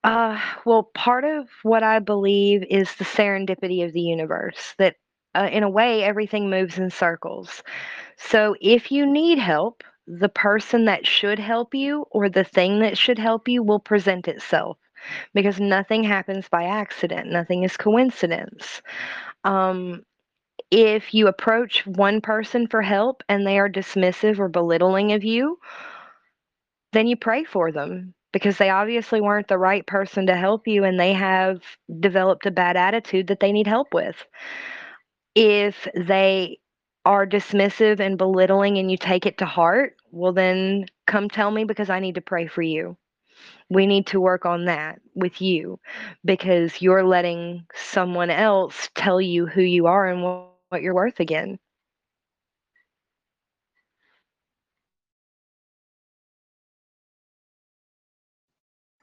[0.09, 4.97] Uh, well, part of what I believe is the serendipity of the universe, that
[5.35, 7.63] uh, in a way, everything moves in circles.
[8.17, 12.97] So if you need help, the person that should help you or the thing that
[12.97, 14.79] should help you will present itself
[15.35, 18.81] because nothing happens by accident, nothing is coincidence.
[19.45, 20.05] Um,
[20.71, 25.59] if you approach one person for help and they are dismissive or belittling of you,
[26.95, 30.85] then you pray for them because they obviously weren't the right person to help you
[30.85, 31.63] and they have
[32.01, 34.27] developed a bad attitude that they need help with
[35.35, 36.59] if they
[37.05, 41.65] are dismissive and belittling and you take it to heart, well, then come tell me
[41.65, 42.97] because I need to pray for you.
[43.71, 45.79] We need to work on that with you
[46.25, 51.59] because you're letting someone else tell you who you are and what you're worth again.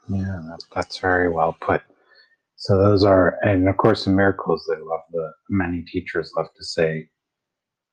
[0.09, 1.81] Yeah, that's, that's very well put.
[2.57, 6.63] So those are, and of course, in miracles, they love the many teachers love to
[6.63, 7.09] say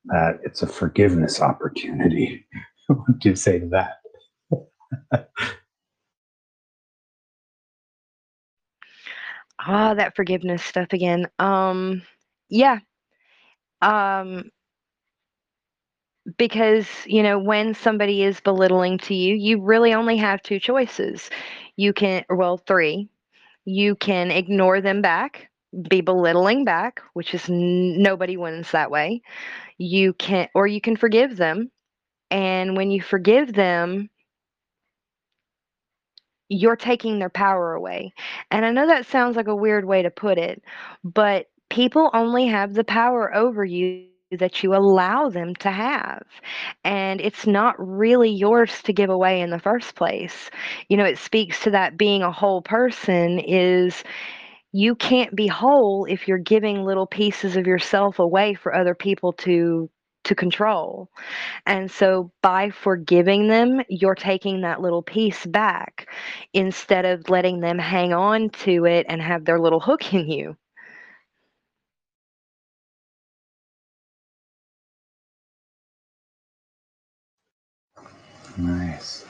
[0.06, 2.46] that it's a forgiveness opportunity.
[2.86, 3.98] what do you say to that?
[9.64, 11.26] Ah, that forgiveness stuff again.
[11.38, 12.02] Um,
[12.48, 12.80] yeah.
[13.80, 14.50] Um,
[16.38, 21.30] because you know when somebody is belittling to you, you really only have two choices.
[21.76, 23.08] You can, well, three
[23.64, 25.48] you can ignore them back,
[25.88, 29.22] be belittling back, which is n- nobody wins that way.
[29.78, 31.70] You can, or you can forgive them.
[32.30, 34.10] And when you forgive them,
[36.48, 38.12] you're taking their power away.
[38.50, 40.62] And I know that sounds like a weird way to put it,
[41.04, 44.06] but people only have the power over you
[44.38, 46.24] that you allow them to have.
[46.84, 50.50] And it's not really yours to give away in the first place.
[50.88, 54.02] You know, it speaks to that being a whole person is
[54.72, 59.32] you can't be whole if you're giving little pieces of yourself away for other people
[59.34, 59.90] to
[60.24, 61.10] to control.
[61.66, 66.08] And so by forgiving them, you're taking that little piece back
[66.52, 70.56] instead of letting them hang on to it and have their little hook in you.
[78.92, 79.24] Nice.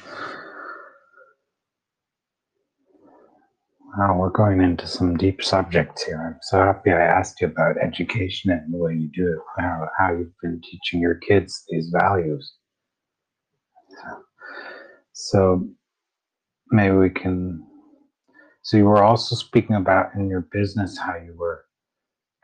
[3.96, 6.20] Wow, we're going into some deep subjects here.
[6.26, 9.88] I'm so happy I asked you about education and the way you do it, how,
[9.98, 12.54] how you've been teaching your kids these values.
[15.12, 15.68] So
[16.70, 17.64] maybe we can.
[18.62, 21.64] So you were also speaking about in your business how you were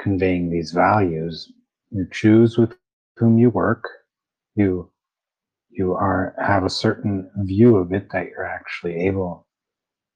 [0.00, 1.50] conveying these values.
[1.90, 2.74] You choose with
[3.16, 3.84] whom you work.
[4.54, 4.92] You
[5.78, 9.46] you are have a certain view of it that you're actually able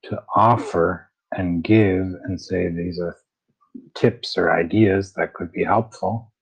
[0.05, 3.17] to offer and give and say these are
[3.95, 6.33] tips or ideas that could be helpful.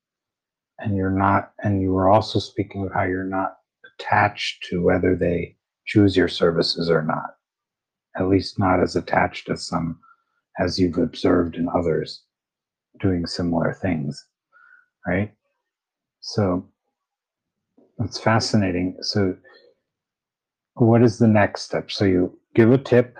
[0.81, 3.59] And you're not and you were also speaking of how you're not
[4.01, 5.57] attached to whether they
[5.87, 7.37] choose your services or not
[8.17, 9.99] at least not as attached as some
[10.59, 12.25] as you've observed in others
[13.01, 14.27] doing similar things
[15.07, 15.33] right?
[16.21, 16.67] So
[18.01, 19.35] it's fascinating so
[20.75, 23.17] what is the next step so you give a tip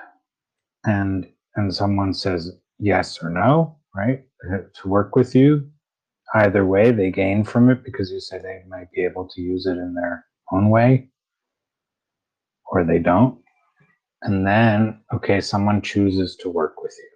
[0.85, 1.27] and
[1.57, 4.23] and someone says yes or no, right,
[4.75, 5.69] to work with you,
[6.35, 9.67] either way, they gain from it because you say they might be able to use
[9.67, 11.09] it in their own way
[12.71, 13.39] or they don't.
[14.23, 17.09] And then, okay, someone chooses to work with you.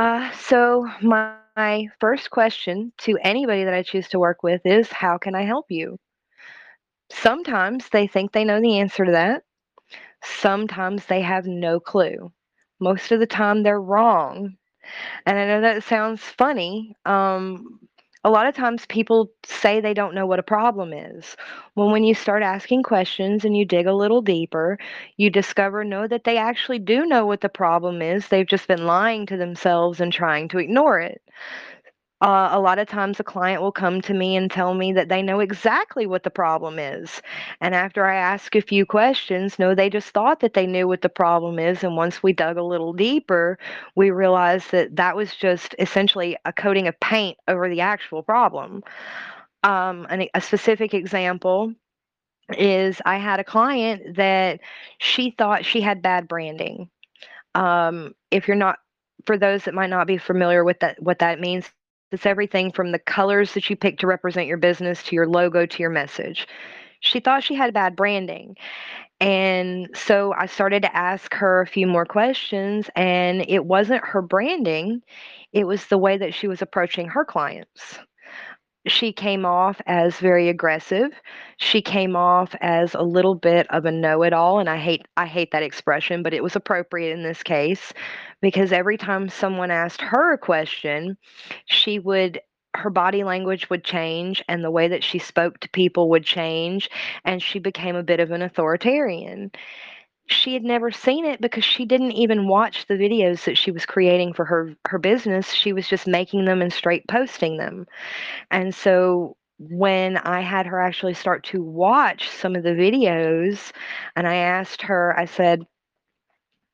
[0.00, 4.90] Uh, so my, my first question to anybody that I choose to work with is,
[4.92, 5.98] how can I help you?
[7.10, 9.42] Sometimes they think they know the answer to that.
[10.22, 12.32] Sometimes they have no clue.
[12.80, 14.56] Most of the time they're wrong.
[15.26, 16.96] And I know that sounds funny.
[17.06, 17.80] Um,
[18.24, 21.36] a lot of times people say they don't know what a problem is.
[21.74, 24.78] Well, when you start asking questions and you dig a little deeper,
[25.18, 28.28] you discover no that they actually do know what the problem is.
[28.28, 31.20] They've just been lying to themselves and trying to ignore it.
[32.24, 35.10] Uh, a lot of times a client will come to me and tell me that
[35.10, 37.22] they know exactly what the problem is.
[37.60, 41.02] And after I ask a few questions, no, they just thought that they knew what
[41.02, 41.84] the problem is.
[41.84, 43.58] And once we dug a little deeper,
[43.96, 48.84] we realized that that was just essentially a coating of paint over the actual problem.
[49.64, 51.74] Um, a specific example
[52.58, 54.60] is I had a client that
[54.98, 56.90] she thought she had bad branding.
[57.54, 58.78] Um, if you're not,
[59.26, 61.66] for those that might not be familiar with that, what that means,
[62.12, 65.66] it's everything from the colors that you pick to represent your business to your logo
[65.66, 66.46] to your message.
[67.00, 68.56] She thought she had bad branding.
[69.20, 74.22] And so I started to ask her a few more questions, and it wasn't her
[74.22, 75.02] branding,
[75.52, 77.98] it was the way that she was approaching her clients
[78.86, 81.10] she came off as very aggressive.
[81.56, 85.52] She came off as a little bit of a know-it-all and I hate I hate
[85.52, 87.92] that expression, but it was appropriate in this case
[88.42, 91.16] because every time someone asked her a question,
[91.66, 92.40] she would
[92.76, 96.90] her body language would change and the way that she spoke to people would change
[97.24, 99.50] and she became a bit of an authoritarian
[100.26, 103.86] she had never seen it because she didn't even watch the videos that she was
[103.86, 105.52] creating for her her business.
[105.52, 107.86] She was just making them and straight posting them.
[108.50, 113.70] And so when i had her actually start to watch some of the videos
[114.16, 115.64] and i asked her i said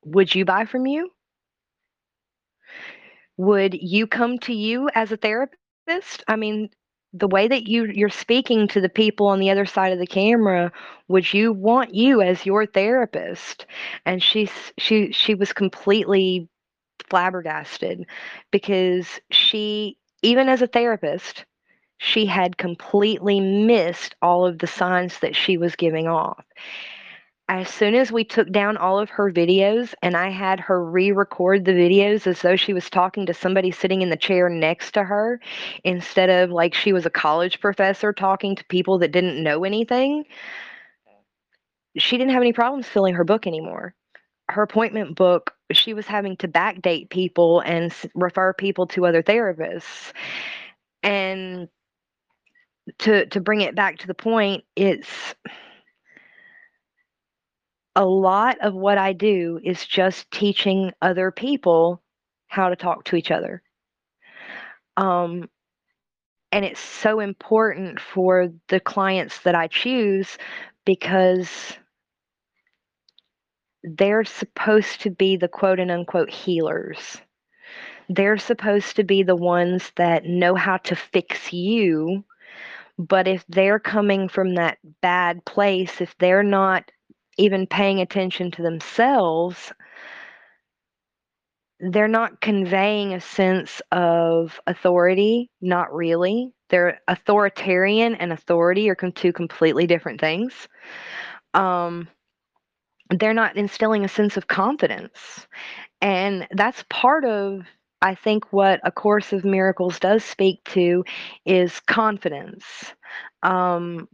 [0.03, 1.11] would you buy from you?
[3.37, 6.23] Would you come to you as a therapist?
[6.27, 6.69] I mean
[7.13, 10.07] the way that you you're speaking to the people on the other side of the
[10.07, 10.71] camera
[11.07, 13.65] would you want you as your therapist.
[14.05, 16.47] And she's she she was completely
[17.09, 18.05] flabbergasted
[18.51, 21.45] because she even as a therapist
[21.97, 26.45] she had completely missed all of the signs that she was giving off
[27.51, 31.11] as soon as we took down all of her videos and I had her re
[31.11, 34.93] record the videos as though she was talking to somebody sitting in the chair next
[34.93, 35.41] to her
[35.83, 40.23] instead of like she was a college professor talking to people that didn't know anything,
[41.97, 43.93] she didn't have any problems filling her book anymore.
[44.47, 50.13] Her appointment book, she was having to backdate people and refer people to other therapists.
[51.03, 51.67] And
[52.99, 55.35] to to bring it back to the point, it's
[57.95, 62.01] a lot of what I do is just teaching other people
[62.47, 63.61] how to talk to each other.
[64.97, 65.49] Um,
[66.51, 70.37] and it's so important for the clients that I choose
[70.85, 71.49] because
[73.83, 77.17] they're supposed to be the quote and unquote healers.
[78.09, 82.25] They're supposed to be the ones that know how to fix you.
[82.97, 86.91] But if they're coming from that bad place, if they're not
[87.37, 89.71] even paying attention to themselves,
[91.79, 96.53] they're not conveying a sense of authority, not really.
[96.69, 100.67] they're authoritarian and authority are two completely different things.
[101.53, 102.07] Um,
[103.09, 105.45] they're not instilling a sense of confidence.
[106.01, 107.61] And that's part of,
[108.01, 111.03] I think, what A Course of Miracles does speak to
[111.45, 112.65] is confidence.
[113.43, 114.07] Um,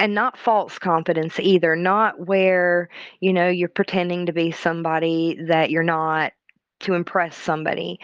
[0.00, 2.88] and not false confidence either, not where,
[3.20, 6.32] you know, you're pretending to be somebody that you're not
[6.80, 7.98] to impress somebody.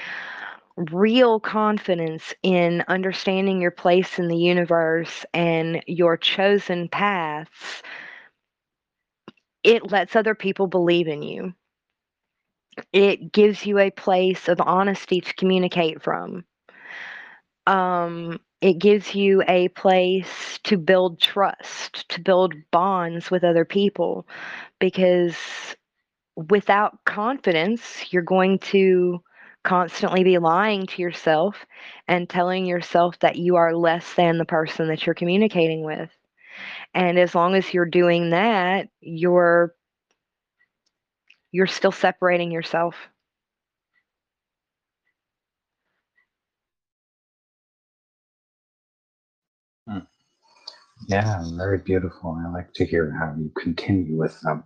[0.77, 7.83] Real confidence in understanding your place in the universe and your chosen paths
[9.65, 11.55] it lets other people believe in you.
[12.93, 16.45] It gives you a place of honesty to communicate from.
[17.67, 24.27] Um, it gives you a place to build trust, to build bonds with other people,
[24.81, 25.37] because
[26.35, 29.23] without confidence, you're going to
[29.65, 31.67] constantly be lying to yourself
[32.09, 36.09] and telling yourself that you are less than the person that you're communicating with.
[36.95, 39.75] And as long as you're doing that, you're
[41.53, 42.95] you're still separating yourself.
[51.09, 52.39] Yeah, very beautiful.
[52.47, 54.65] I like to hear how you continue with them.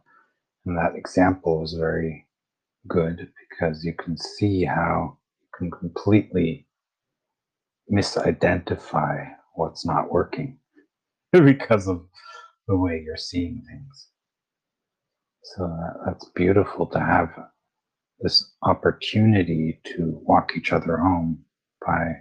[0.66, 2.27] And that example was very
[2.89, 6.66] good because you can see how you can completely
[7.93, 10.59] misidentify what's not working
[11.32, 12.02] because of
[12.69, 14.09] the way you're seeing things.
[15.44, 17.31] So uh, that's beautiful to have
[18.20, 21.44] this opportunity to walk each other home
[21.86, 22.12] by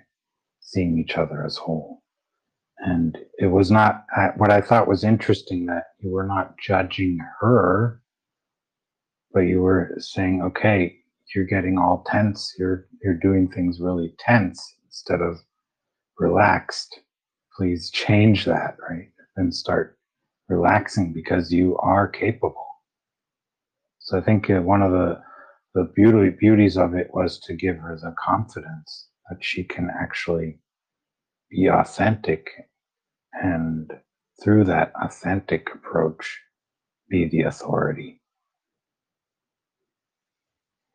[0.61, 1.96] seeing each other as whole.
[2.79, 4.05] And it was not
[4.37, 8.01] what I thought was interesting that you were not judging her,
[9.33, 10.95] but you were saying, okay,
[11.35, 12.53] you're getting all tense.
[12.57, 15.39] You're, you're doing things really tense instead of
[16.19, 17.01] relaxed.
[17.55, 19.09] Please change that, right?
[19.35, 19.97] And start
[20.47, 22.65] relaxing because you are capable.
[23.99, 25.19] So I think uh, one of the
[25.75, 30.57] the beauty beauties of it was to give her the confidence that she can actually
[31.51, 32.49] be authentic
[33.33, 33.91] and
[34.43, 36.41] through that authentic approach
[37.09, 38.21] be the authority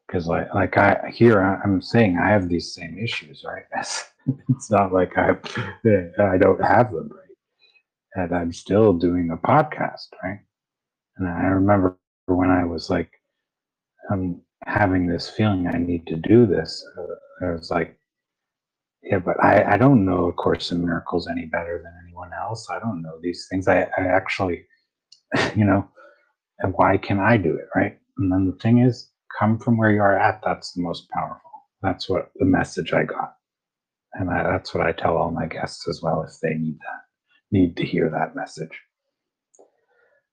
[0.06, 3.64] because like like i here i'm saying i have these same issues right
[4.50, 5.30] it's not like i
[6.20, 7.20] i don't have them right
[8.14, 10.40] and I'm still doing a podcast, right?
[11.18, 13.10] And I remember when I was like,
[14.10, 16.84] I'm having this feeling I need to do this.
[16.98, 17.98] Uh, I was like,
[19.02, 22.68] yeah, but I, I don't know A Course in Miracles any better than anyone else.
[22.70, 23.68] I don't know these things.
[23.68, 24.66] I, I actually,
[25.56, 25.88] you know,
[26.60, 27.98] and why can I do it, right?
[28.18, 30.40] And then the thing is, come from where you are at.
[30.44, 31.50] That's the most powerful.
[31.82, 33.34] That's what the message I got.
[34.14, 37.02] And I, that's what I tell all my guests as well if they need that
[37.52, 38.80] need to hear that message.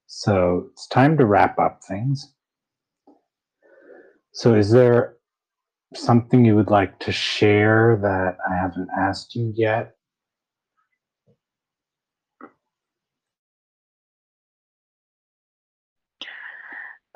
[0.07, 2.33] So it's time to wrap up things.
[4.33, 5.15] So, is there
[5.95, 9.95] something you would like to share that I haven't asked you yet?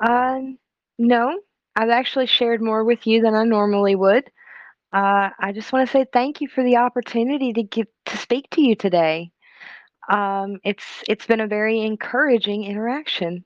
[0.06, 0.58] Um,
[0.98, 1.40] no,
[1.76, 4.24] I've actually shared more with you than I normally would.
[4.92, 8.48] Uh, I just want to say thank you for the opportunity to get to speak
[8.50, 9.32] to you today
[10.08, 13.44] um, it's it's been a very encouraging interaction.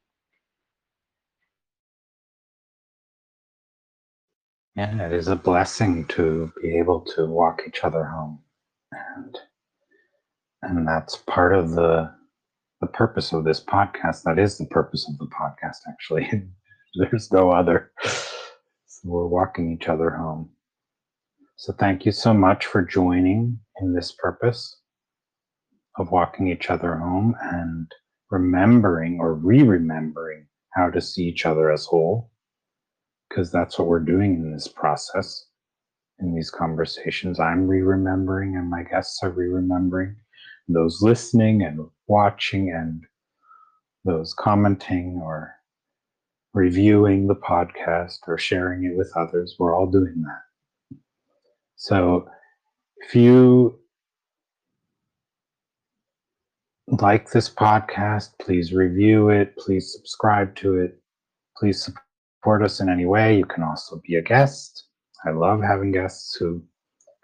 [4.79, 8.39] Yeah, it is a blessing to be able to walk each other home,
[8.93, 9.37] and
[10.63, 12.15] and that's part of the
[12.81, 14.23] the purpose of this podcast.
[14.23, 15.79] That is the purpose of the podcast.
[15.89, 16.31] Actually,
[16.95, 17.91] there's no other.
[18.05, 20.49] So we're walking each other home.
[21.57, 24.81] So thank you so much for joining in this purpose
[25.97, 27.91] of walking each other home and
[28.31, 32.31] remembering or re remembering how to see each other as whole,
[33.29, 35.47] because that's what we're doing in this process,
[36.21, 37.41] in these conversations.
[37.41, 40.17] I'm re remembering, and my guests are re remembering.
[40.69, 43.05] Those listening and watching, and
[44.05, 45.55] those commenting or
[46.55, 50.99] reviewing the podcast or sharing it with others, we're all doing that.
[51.77, 52.29] So
[52.99, 53.79] if you
[56.89, 60.99] like this podcast, please review it, please subscribe to it,
[61.57, 61.83] please
[62.39, 63.37] support us in any way.
[63.37, 64.85] You can also be a guest.
[65.27, 66.63] I love having guests who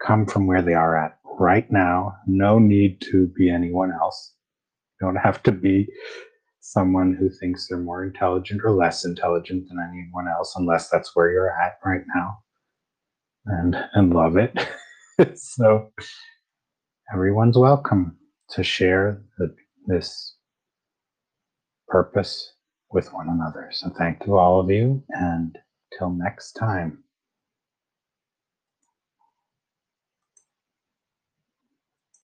[0.05, 2.15] come from where they are at right now.
[2.27, 4.33] No need to be anyone else.
[4.99, 5.87] You don't have to be
[6.59, 11.31] someone who thinks they're more intelligent or less intelligent than anyone else, unless that's where
[11.31, 12.37] you're at right now.
[13.45, 14.67] And and love it.
[15.37, 15.91] so
[17.13, 18.17] everyone's welcome
[18.49, 19.55] to share the,
[19.87, 20.35] this
[21.87, 22.54] purpose
[22.91, 23.69] with one another.
[23.71, 25.57] So thank you all of you and
[25.97, 27.04] till next time.